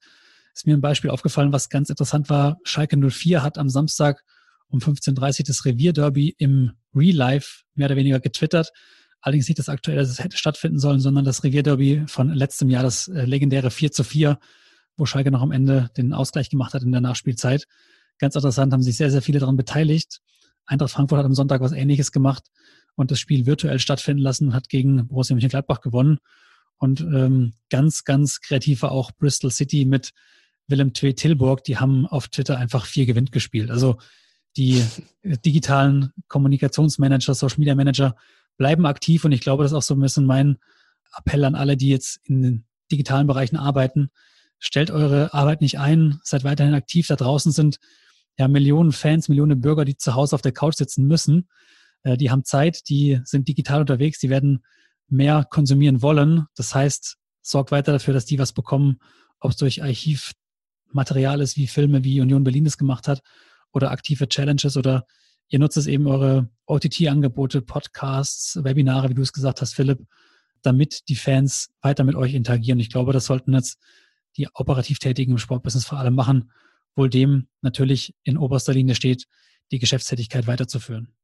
ist 0.54 0.66
mir 0.66 0.76
ein 0.76 0.80
Beispiel 0.80 1.11
aufgefallen, 1.11 1.52
was 1.52 1.68
ganz 1.68 1.88
interessant 1.88 2.28
war. 2.28 2.58
Schalke 2.64 2.96
04 2.96 3.42
hat 3.42 3.58
am 3.58 3.68
Samstag 3.68 4.24
um 4.68 4.80
15.30 4.80 5.40
Uhr 5.40 5.44
das 5.46 5.64
Revierderby 5.64 6.34
im 6.38 6.72
Real 6.94 7.16
Life 7.16 7.62
mehr 7.74 7.87
oder 7.87 7.96
weniger 7.96 8.20
getwittert. 8.20 8.72
Allerdings 9.20 9.48
nicht 9.48 9.58
das 9.58 9.68
aktuelle, 9.68 10.00
dass 10.00 10.11
es 10.11 10.22
hätte 10.22 10.37
stattfinden 10.37 10.78
sollen, 10.78 11.00
sondern 11.00 11.24
das 11.24 11.42
Revierderby 11.42 12.04
von 12.06 12.32
letztem 12.32 12.70
Jahr, 12.70 12.82
das 12.82 13.08
äh, 13.08 13.24
legendäre 13.24 13.70
4 13.70 13.92
zu 13.92 14.04
4, 14.04 14.38
wo 14.96 15.06
Schalke 15.06 15.30
noch 15.30 15.42
am 15.42 15.52
Ende 15.52 15.90
den 15.96 16.12
Ausgleich 16.12 16.50
gemacht 16.50 16.74
hat 16.74 16.82
in 16.82 16.92
der 16.92 17.00
Nachspielzeit. 17.00 17.66
Ganz 18.18 18.34
interessant, 18.34 18.72
haben 18.72 18.82
sich 18.82 18.96
sehr, 18.96 19.11
sehr 19.11 19.22
viele 19.22 19.38
daran 19.38 19.56
beteiligt. 19.56 20.20
Eintracht 20.68 20.92
Frankfurt 20.92 21.18
hat 21.18 21.26
am 21.26 21.35
Sonntag 21.35 21.61
was 21.61 21.72
Ähnliches 21.72 22.12
gemacht 22.12 22.44
und 22.94 23.11
das 23.11 23.18
Spiel 23.18 23.46
virtuell 23.46 23.78
stattfinden 23.78 24.22
lassen 24.22 24.48
und 24.48 24.54
hat 24.54 24.68
gegen 24.68 25.09
Borussia 25.09 25.35
Mönchengladbach 25.35 25.81
gewonnen. 25.81 26.18
Und 26.76 27.00
ähm, 27.00 27.54
ganz, 27.70 28.04
ganz 28.04 28.40
kreativ 28.40 28.83
war 28.83 28.92
auch 28.92 29.11
Bristol 29.12 29.50
City 29.50 29.85
mit 29.85 30.12
Willem 30.68 30.92
Twee 30.92 31.14
Tilburg. 31.14 31.64
Die 31.64 31.78
haben 31.78 32.07
auf 32.07 32.28
Twitter 32.28 32.59
einfach 32.59 32.87
vier 32.87 33.07
gewinnt 33.07 33.33
gespielt. 33.33 33.70
Also 33.70 33.98
die 34.57 34.85
digitalen 35.24 36.12
Kommunikationsmanager, 36.28 37.35
Social 37.35 37.59
Media 37.59 37.74
Manager 37.74 38.16
bleiben 38.57 38.87
aktiv 38.87 39.24
und 39.24 39.33
ich 39.33 39.40
glaube, 39.40 39.62
das 39.62 39.72
ist 39.72 39.76
auch 39.76 39.83
so 39.83 39.94
ein 39.94 40.00
bisschen 40.00 40.26
mein 40.26 40.59
Appell 41.16 41.44
an 41.44 41.54
alle, 41.54 41.76
die 41.76 41.88
jetzt 41.88 42.20
in 42.24 42.42
den 42.42 42.64
digitalen 42.90 43.26
Bereichen 43.26 43.57
arbeiten. 43.57 44.11
Stellt 44.59 44.90
eure 44.90 45.33
Arbeit 45.33 45.61
nicht 45.61 45.78
ein, 45.78 46.20
seid 46.22 46.44
weiterhin 46.44 46.74
aktiv. 46.74 47.07
Da 47.07 47.16
draußen 47.16 47.52
sind 47.52 47.78
ja 48.38 48.48
Millionen 48.48 48.92
Fans, 48.92 49.29
Millionen 49.29 49.61
Bürger, 49.61 49.85
die 49.85 49.96
zu 49.96 50.14
Hause 50.14 50.35
auf 50.35 50.42
der 50.42 50.53
Couch 50.53 50.77
sitzen 50.77 51.07
müssen. 51.07 51.48
Äh, 52.03 52.16
die 52.16 52.31
haben 52.31 52.44
Zeit, 52.44 52.88
die 52.88 53.20
sind 53.24 53.48
digital 53.48 53.81
unterwegs, 53.81 54.18
die 54.18 54.31
werden 54.31 54.64
mehr 55.09 55.44
konsumieren 55.51 56.03
wollen. 56.03 56.46
Das 56.55 56.74
heißt, 56.74 57.16
sorgt 57.42 57.72
weiter 57.72 57.92
dafür, 57.92 58.14
dass 58.14 58.27
die 58.27 58.38
was 58.38 58.53
bekommen, 58.53 58.98
ob 59.40 59.53
es 59.53 59.57
durch 59.57 59.83
Archivmaterial 59.83 61.40
ist, 61.40 61.57
wie 61.57 61.66
Filme, 61.66 62.05
wie 62.05 62.20
Union 62.20 62.44
Berlin 62.44 62.64
das 62.64 62.79
gemacht 62.79 63.09
hat, 63.09 63.22
oder 63.72 63.90
aktive 63.90 64.29
Challenges 64.29 64.77
oder 64.77 65.05
ihr 65.48 65.59
nutzt 65.59 65.77
es 65.77 65.87
eben 65.87 66.07
eure 66.07 66.48
OTT-Angebote, 66.66 67.62
Podcasts, 67.62 68.62
Webinare, 68.62 69.09
wie 69.09 69.14
du 69.14 69.22
es 69.22 69.33
gesagt 69.33 69.61
hast, 69.61 69.74
Philipp, 69.74 70.07
damit 70.62 71.09
die 71.09 71.16
Fans 71.16 71.70
weiter 71.81 72.05
mit 72.05 72.16
euch 72.16 72.35
interagieren. 72.35 72.81
Ich 72.81 72.90
glaube, 72.90 73.12
das 73.12 73.27
sollten 73.27 73.55
jetzt 73.55 73.79
die 74.37 74.48
operativ 74.55 74.98
Tätigen 74.98 75.33
im 75.33 75.38
Sportbusiness 75.38 75.87
vor 75.87 75.98
allem 75.98 76.14
machen, 76.14 76.51
wohl 76.98 77.08
dem 77.08 77.48
natürlich 77.62 78.14
in 78.24 78.37
oberster 78.37 78.74
Linie 78.74 78.94
steht, 78.94 79.26
die 79.70 79.78
Geschäftstätigkeit 79.78 80.46
weiterzuführen. 80.46 81.14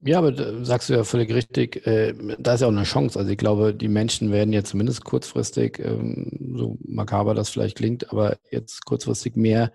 Ja, 0.00 0.18
aber 0.18 0.30
da 0.30 0.64
sagst 0.64 0.88
du 0.88 0.94
ja 0.94 1.02
völlig 1.02 1.34
richtig, 1.34 1.84
äh, 1.84 2.14
da 2.38 2.54
ist 2.54 2.60
ja 2.60 2.68
auch 2.68 2.72
eine 2.72 2.84
Chance. 2.84 3.18
Also 3.18 3.32
ich 3.32 3.38
glaube, 3.38 3.74
die 3.74 3.88
Menschen 3.88 4.30
werden 4.30 4.52
jetzt 4.52 4.70
zumindest 4.70 5.04
kurzfristig, 5.04 5.80
ähm, 5.80 6.54
so 6.56 6.78
makaber 6.86 7.34
das 7.34 7.48
vielleicht 7.48 7.76
klingt, 7.76 8.12
aber 8.12 8.38
jetzt 8.52 8.84
kurzfristig 8.84 9.34
mehr 9.34 9.72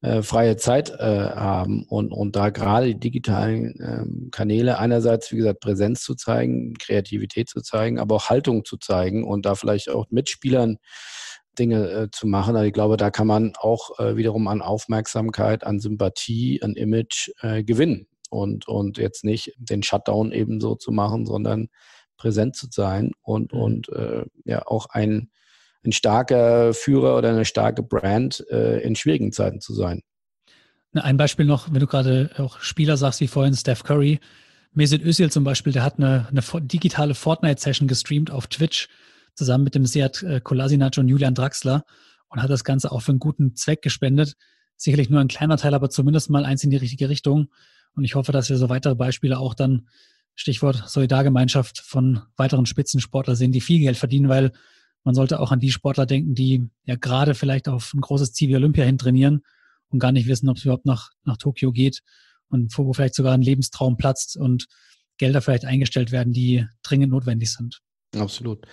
äh, 0.00 0.22
freie 0.22 0.56
Zeit 0.56 0.90
äh, 0.90 1.30
haben 1.30 1.86
und, 1.88 2.12
und 2.12 2.36
da 2.36 2.50
gerade 2.50 2.86
die 2.88 3.00
digitalen 3.00 3.74
ähm, 3.80 4.28
Kanäle 4.30 4.78
einerseits, 4.78 5.32
wie 5.32 5.38
gesagt, 5.38 5.58
Präsenz 5.58 6.02
zu 6.02 6.14
zeigen, 6.14 6.74
Kreativität 6.74 7.48
zu 7.48 7.60
zeigen, 7.60 7.98
aber 7.98 8.14
auch 8.14 8.30
Haltung 8.30 8.64
zu 8.64 8.76
zeigen 8.76 9.24
und 9.24 9.44
da 9.44 9.56
vielleicht 9.56 9.90
auch 9.90 10.06
Mitspielern 10.10 10.76
Dinge 11.54 11.88
äh, 11.90 12.10
zu 12.10 12.26
machen. 12.26 12.56
Also 12.56 12.66
ich 12.66 12.72
glaube, 12.72 12.96
da 12.96 13.10
kann 13.10 13.26
man 13.26 13.52
auch 13.56 13.98
äh, 13.98 14.16
wiederum 14.16 14.48
an 14.48 14.62
Aufmerksamkeit, 14.62 15.64
an 15.64 15.80
Sympathie, 15.80 16.62
an 16.62 16.74
Image 16.74 17.30
äh, 17.40 17.62
gewinnen 17.62 18.06
und, 18.30 18.68
und 18.68 18.98
jetzt 18.98 19.24
nicht 19.24 19.52
den 19.58 19.82
Shutdown 19.82 20.32
eben 20.32 20.60
so 20.60 20.74
zu 20.74 20.92
machen, 20.92 21.26
sondern 21.26 21.68
präsent 22.16 22.56
zu 22.56 22.66
sein 22.70 23.12
und, 23.22 23.52
mhm. 23.52 23.60
und 23.60 23.88
äh, 23.90 24.24
ja 24.44 24.66
auch 24.66 24.86
ein, 24.90 25.30
ein 25.84 25.92
starker 25.92 26.74
Führer 26.74 27.16
oder 27.16 27.30
eine 27.30 27.44
starke 27.44 27.82
Brand 27.82 28.44
äh, 28.50 28.80
in 28.80 28.96
schwierigen 28.96 29.32
Zeiten 29.32 29.60
zu 29.60 29.74
sein. 29.74 30.02
Ein 30.92 31.16
Beispiel 31.16 31.44
noch, 31.44 31.72
wenn 31.72 31.80
du 31.80 31.86
gerade 31.86 32.30
auch 32.38 32.60
Spieler 32.60 32.96
sagst, 32.96 33.20
wie 33.20 33.26
vorhin 33.26 33.54
Steph 33.54 33.82
Curry, 33.82 34.20
Mesut 34.72 35.02
Özil 35.02 35.30
zum 35.30 35.44
Beispiel, 35.44 35.72
der 35.72 35.84
hat 35.84 35.98
eine, 35.98 36.28
eine 36.30 36.42
digitale 36.62 37.14
Fortnite-Session 37.14 37.88
gestreamt 37.88 38.30
auf 38.30 38.46
Twitch 38.48 38.88
zusammen 39.34 39.64
mit 39.64 39.74
dem 39.74 39.86
Seat 39.86 40.22
äh, 40.22 40.40
Kolasinac 40.40 40.98
und 40.98 41.08
Julian 41.08 41.34
Draxler 41.34 41.84
und 42.28 42.42
hat 42.42 42.50
das 42.50 42.64
Ganze 42.64 42.92
auch 42.92 43.00
für 43.00 43.12
einen 43.12 43.18
guten 43.18 43.54
Zweck 43.54 43.82
gespendet. 43.82 44.34
Sicherlich 44.76 45.10
nur 45.10 45.20
ein 45.20 45.28
kleiner 45.28 45.56
Teil, 45.56 45.74
aber 45.74 45.90
zumindest 45.90 46.30
mal 46.30 46.44
eins 46.44 46.64
in 46.64 46.70
die 46.70 46.76
richtige 46.76 47.08
Richtung. 47.08 47.48
Und 47.94 48.04
ich 48.04 48.14
hoffe, 48.14 48.32
dass 48.32 48.50
wir 48.50 48.56
so 48.56 48.68
weitere 48.68 48.94
Beispiele 48.94 49.38
auch 49.38 49.54
dann, 49.54 49.88
Stichwort 50.36 50.88
Solidargemeinschaft, 50.88 51.78
von 51.78 52.22
weiteren 52.36 52.66
Spitzensportlern 52.66 53.36
sehen, 53.36 53.52
die 53.52 53.60
viel 53.60 53.78
Geld 53.78 53.96
verdienen, 53.96 54.28
weil 54.28 54.50
man 55.04 55.14
sollte 55.14 55.38
auch 55.38 55.52
an 55.52 55.60
die 55.60 55.70
Sportler 55.70 56.06
denken, 56.06 56.34
die 56.34 56.68
ja 56.84 56.96
gerade 56.96 57.34
vielleicht 57.34 57.68
auf 57.68 57.92
ein 57.94 58.00
großes 58.00 58.32
Ziel 58.32 58.48
wie 58.48 58.56
Olympia 58.56 58.84
hin 58.84 58.98
trainieren 58.98 59.42
und 59.90 60.00
gar 60.00 60.10
nicht 60.12 60.26
wissen, 60.26 60.48
ob 60.48 60.56
es 60.56 60.64
überhaupt 60.64 60.86
nach, 60.86 61.10
nach 61.24 61.36
Tokio 61.36 61.70
geht 61.70 62.00
und 62.48 62.76
wo 62.76 62.92
vielleicht 62.92 63.14
sogar 63.14 63.34
ein 63.34 63.42
Lebenstraum 63.42 63.96
platzt 63.96 64.36
und 64.36 64.66
Gelder 65.18 65.40
vielleicht 65.40 65.66
eingestellt 65.66 66.10
werden, 66.10 66.32
die 66.32 66.66
dringend 66.82 67.12
notwendig 67.12 67.52
sind. 67.52 67.80
Absolut. 68.16 68.66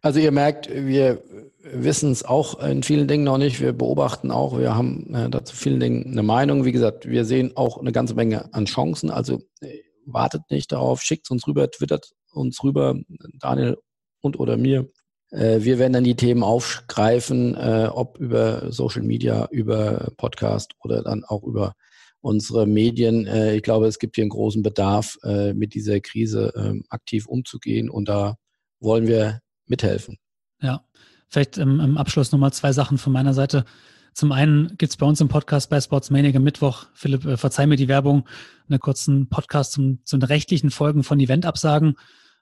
Also 0.00 0.18
ihr 0.18 0.32
merkt, 0.32 0.68
wir 0.68 1.22
wissen 1.62 2.10
es 2.10 2.24
auch 2.24 2.60
in 2.60 2.82
vielen 2.82 3.06
Dingen 3.06 3.24
noch 3.24 3.38
nicht. 3.38 3.60
Wir 3.60 3.72
beobachten 3.72 4.30
auch, 4.30 4.58
wir 4.58 4.74
haben 4.74 5.14
äh, 5.14 5.30
dazu 5.30 5.54
vielen 5.54 5.80
Dingen 5.80 6.06
eine 6.10 6.24
Meinung. 6.24 6.64
Wie 6.64 6.72
gesagt, 6.72 7.08
wir 7.08 7.24
sehen 7.24 7.52
auch 7.56 7.78
eine 7.78 7.92
ganze 7.92 8.14
Menge 8.14 8.52
an 8.52 8.66
Chancen. 8.66 9.10
Also 9.10 9.42
äh, 9.60 9.78
wartet 10.04 10.42
nicht 10.50 10.72
darauf, 10.72 11.02
schickt 11.02 11.30
uns 11.30 11.46
rüber, 11.46 11.70
twittert 11.70 12.10
uns 12.32 12.62
rüber, 12.64 12.96
Daniel 13.38 13.78
und 14.20 14.40
oder 14.40 14.56
mir. 14.56 14.90
Äh, 15.30 15.60
wir 15.60 15.78
werden 15.78 15.92
dann 15.92 16.04
die 16.04 16.16
Themen 16.16 16.42
aufgreifen, 16.42 17.54
äh, 17.54 17.88
ob 17.92 18.18
über 18.18 18.72
Social 18.72 19.02
Media, 19.02 19.46
über 19.52 20.10
Podcast 20.16 20.72
oder 20.80 21.02
dann 21.02 21.22
auch 21.24 21.44
über 21.44 21.74
unsere 22.20 22.66
Medien. 22.66 23.26
Ich 23.26 23.64
glaube, 23.64 23.88
es 23.88 23.98
gibt 23.98 24.14
hier 24.14 24.22
einen 24.22 24.30
großen 24.30 24.62
Bedarf, 24.62 25.18
mit 25.54 25.74
dieser 25.74 25.98
Krise 25.98 26.52
ähm, 26.54 26.84
aktiv 26.88 27.26
umzugehen 27.26 27.90
und 27.90 28.08
da 28.08 28.36
wollen 28.82 29.06
wir 29.06 29.40
mithelfen. 29.66 30.18
Ja, 30.60 30.84
vielleicht 31.28 31.58
im, 31.58 31.80
im 31.80 31.96
Abschluss 31.96 32.32
nochmal 32.32 32.52
zwei 32.52 32.72
Sachen 32.72 32.98
von 32.98 33.12
meiner 33.12 33.34
Seite. 33.34 33.64
Zum 34.14 34.30
einen 34.32 34.76
gibt 34.76 34.92
es 34.92 34.96
bei 34.96 35.06
uns 35.06 35.20
im 35.20 35.28
Podcast 35.28 35.70
bei 35.70 35.80
Sportsmania 35.80 36.34
am 36.34 36.42
Mittwoch, 36.42 36.86
Philipp, 36.92 37.24
äh, 37.24 37.36
verzeih 37.36 37.66
mir 37.66 37.76
die 37.76 37.88
Werbung, 37.88 38.28
einen 38.68 38.78
kurzen 38.78 39.28
Podcast 39.28 39.72
zum, 39.72 40.04
zu 40.04 40.18
den 40.18 40.26
rechtlichen 40.26 40.70
Folgen 40.70 41.02
von 41.02 41.18
Eventabsagen 41.18 41.94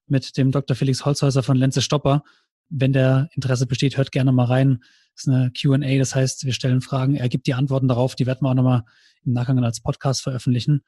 mit 0.07 0.37
dem 0.37 0.51
Dr. 0.51 0.75
Felix 0.77 1.05
Holzhäuser 1.05 1.43
von 1.43 1.57
Lenze 1.57 1.83
Stopper. 1.83 2.25
Wenn 2.69 2.93
der 2.93 3.29
Interesse 3.35 3.67
besteht, 3.67 3.97
hört 3.97 4.11
gerne 4.11 4.33
mal 4.33 4.47
rein. 4.47 4.81
Das 5.15 5.27
ist 5.27 5.29
eine 5.29 5.53
Q&A, 5.53 5.99
das 5.99 6.15
heißt, 6.15 6.45
wir 6.45 6.53
stellen 6.53 6.81
Fragen, 6.81 7.15
er 7.15 7.29
gibt 7.29 7.47
die 7.47 7.55
Antworten 7.55 7.89
darauf, 7.89 8.17
die 8.17 8.27
werden 8.27 8.41
wir 8.43 8.51
auch 8.51 8.55
nochmal 8.55 8.83
im 9.25 9.33
Nachgang 9.33 9.63
als 9.63 9.81
Podcast 9.81 10.23
veröffentlichen. 10.23 10.83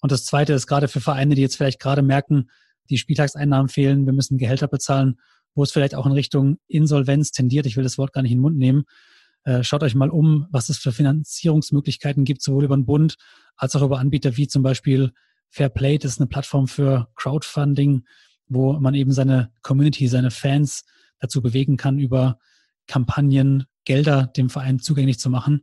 Und 0.00 0.12
das 0.12 0.24
Zweite 0.24 0.52
ist 0.52 0.66
gerade 0.66 0.86
für 0.86 1.00
Vereine, 1.00 1.34
die 1.34 1.42
jetzt 1.42 1.56
vielleicht 1.56 1.80
gerade 1.80 2.02
merken, 2.02 2.48
die 2.90 2.98
Spieltagseinnahmen 2.98 3.68
fehlen, 3.68 4.06
wir 4.06 4.12
müssen 4.12 4.38
Gehälter 4.38 4.68
bezahlen, 4.68 5.18
wo 5.54 5.62
es 5.62 5.72
vielleicht 5.72 5.94
auch 5.94 6.06
in 6.06 6.12
Richtung 6.12 6.58
Insolvenz 6.68 7.32
tendiert. 7.32 7.66
Ich 7.66 7.76
will 7.76 7.84
das 7.84 7.98
Wort 7.98 8.12
gar 8.12 8.22
nicht 8.22 8.32
in 8.32 8.38
den 8.38 8.42
Mund 8.42 8.56
nehmen. 8.56 8.84
Äh, 9.44 9.62
schaut 9.64 9.82
euch 9.82 9.94
mal 9.94 10.10
um, 10.10 10.46
was 10.50 10.68
es 10.68 10.78
für 10.78 10.92
Finanzierungsmöglichkeiten 10.92 12.24
gibt, 12.24 12.42
sowohl 12.42 12.64
über 12.64 12.76
den 12.76 12.86
Bund 12.86 13.16
als 13.56 13.74
auch 13.76 13.82
über 13.82 13.98
Anbieter 13.98 14.36
wie 14.36 14.46
zum 14.46 14.62
Beispiel 14.62 15.12
Fairplay. 15.50 15.98
Das 15.98 16.12
ist 16.12 16.20
eine 16.20 16.28
Plattform 16.28 16.68
für 16.68 17.08
Crowdfunding, 17.16 18.04
wo 18.46 18.74
man 18.74 18.94
eben 18.94 19.12
seine 19.12 19.50
Community, 19.62 20.06
seine 20.08 20.30
Fans 20.30 20.84
dazu 21.18 21.42
bewegen 21.42 21.76
kann, 21.76 21.98
über 21.98 22.38
Kampagnen 22.86 23.64
Gelder 23.84 24.26
dem 24.36 24.50
Verein 24.50 24.80
zugänglich 24.80 25.18
zu 25.18 25.30
machen. 25.30 25.62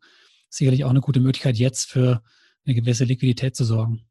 Sicherlich 0.50 0.84
auch 0.84 0.90
eine 0.90 1.02
gute 1.02 1.20
Möglichkeit, 1.20 1.58
jetzt 1.58 1.90
für 1.90 2.24
eine 2.66 2.76
gewisse 2.76 3.04
Liquidität 3.04 3.56
zu 3.56 3.64
sorgen. 3.64 4.06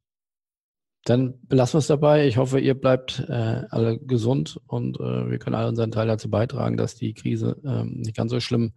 Dann 1.05 1.35
belassen 1.49 1.75
wir 1.75 1.79
es 1.81 1.87
dabei. 1.87 2.27
Ich 2.27 2.38
hoffe, 2.38 2.59
ihr 2.59 2.75
bleibt 2.75 3.25
äh, 3.29 3.64
alle 3.69 3.99
gesund 3.99 4.59
und 4.67 4.99
äh, 4.99 5.31
wir 5.31 5.38
können 5.38 5.55
alle 5.55 5.69
unseren 5.69 5.93
Teil 5.93 6.07
dazu 6.07 6.31
beitragen, 6.31 6.79
dass 6.79 6.95
die 6.95 7.12
Krise 7.12 7.61
ähm, 7.64 8.01
nicht 8.01 8.17
ganz 8.17 8.31
so 8.31 8.40
schlimm 8.40 8.73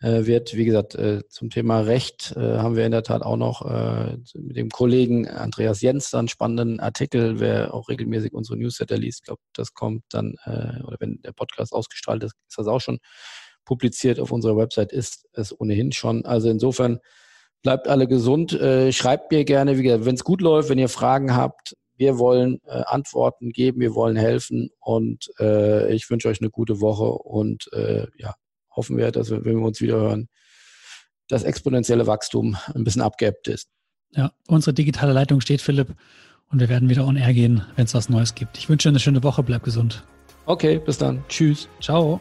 äh, 0.00 0.24
wird. 0.24 0.54
Wie 0.54 0.64
gesagt, 0.64 0.94
äh, 0.94 1.26
zum 1.28 1.50
Thema 1.50 1.80
Recht 1.80 2.32
äh, 2.34 2.58
haben 2.58 2.76
wir 2.76 2.86
in 2.86 2.92
der 2.92 3.02
Tat 3.02 3.22
auch 3.22 3.36
noch 3.36 3.62
äh, 3.70 4.16
mit 4.38 4.56
dem 4.56 4.70
Kollegen 4.70 5.28
Andreas 5.28 5.82
Jens 5.82 6.14
einen 6.14 6.28
spannenden 6.28 6.80
Artikel. 6.80 7.40
Wer 7.40 7.74
auch 7.74 7.90
regelmäßig 7.90 8.32
unsere 8.32 8.58
Newsletter 8.58 8.96
liest, 8.96 9.24
glaube 9.24 9.42
das 9.52 9.74
kommt 9.74 10.02
dann, 10.10 10.34
oder 10.44 10.96
wenn 11.00 11.20
der 11.22 11.32
Podcast 11.32 11.72
ausgestrahlt 11.72 12.22
ist, 12.22 12.34
ist 12.48 12.58
das 12.58 12.66
auch 12.66 12.80
schon 12.80 12.98
publiziert 13.64 14.20
auf 14.20 14.32
unserer 14.32 14.56
Website, 14.56 14.92
ist 14.92 15.26
es 15.32 15.58
ohnehin 15.58 15.92
schon. 15.92 16.24
Also 16.24 16.48
insofern 16.48 17.00
Bleibt 17.66 17.88
alle 17.88 18.06
gesund. 18.06 18.52
Äh, 18.52 18.92
schreibt 18.92 19.32
mir 19.32 19.44
gerne, 19.44 19.76
wenn 19.76 20.14
es 20.14 20.22
gut 20.22 20.40
läuft, 20.40 20.68
wenn 20.68 20.78
ihr 20.78 20.88
Fragen 20.88 21.34
habt. 21.34 21.74
Wir 21.96 22.16
wollen 22.16 22.60
äh, 22.64 22.82
Antworten 22.86 23.50
geben, 23.50 23.80
wir 23.80 23.96
wollen 23.96 24.14
helfen 24.14 24.70
und 24.78 25.32
äh, 25.40 25.92
ich 25.92 26.08
wünsche 26.08 26.28
euch 26.28 26.40
eine 26.40 26.50
gute 26.50 26.80
Woche 26.80 27.10
und 27.10 27.68
ja, 28.18 28.34
hoffen 28.70 28.96
wir, 28.96 29.10
dass 29.10 29.32
wir, 29.32 29.44
wenn 29.44 29.58
wir 29.58 29.66
uns 29.66 29.80
wieder 29.80 29.96
hören, 29.96 30.28
das 31.26 31.42
exponentielle 31.42 32.06
Wachstum 32.06 32.56
ein 32.72 32.84
bisschen 32.84 33.02
abgeebbt 33.02 33.48
ist. 33.48 33.66
Ja, 34.12 34.30
unsere 34.46 34.72
digitale 34.72 35.12
Leitung 35.12 35.40
steht, 35.40 35.60
Philipp, 35.60 35.88
und 36.52 36.60
wir 36.60 36.68
werden 36.68 36.88
wieder 36.88 37.04
on 37.04 37.16
air 37.16 37.34
gehen, 37.34 37.62
wenn 37.74 37.86
es 37.86 37.94
was 37.94 38.08
Neues 38.08 38.36
gibt. 38.36 38.58
Ich 38.58 38.68
wünsche 38.68 38.90
eine 38.90 39.00
schöne 39.00 39.24
Woche, 39.24 39.42
bleib 39.42 39.64
gesund. 39.64 40.04
Okay, 40.44 40.78
bis 40.78 40.98
dann. 40.98 41.24
Tschüss. 41.28 41.68
Ciao. 41.80 42.20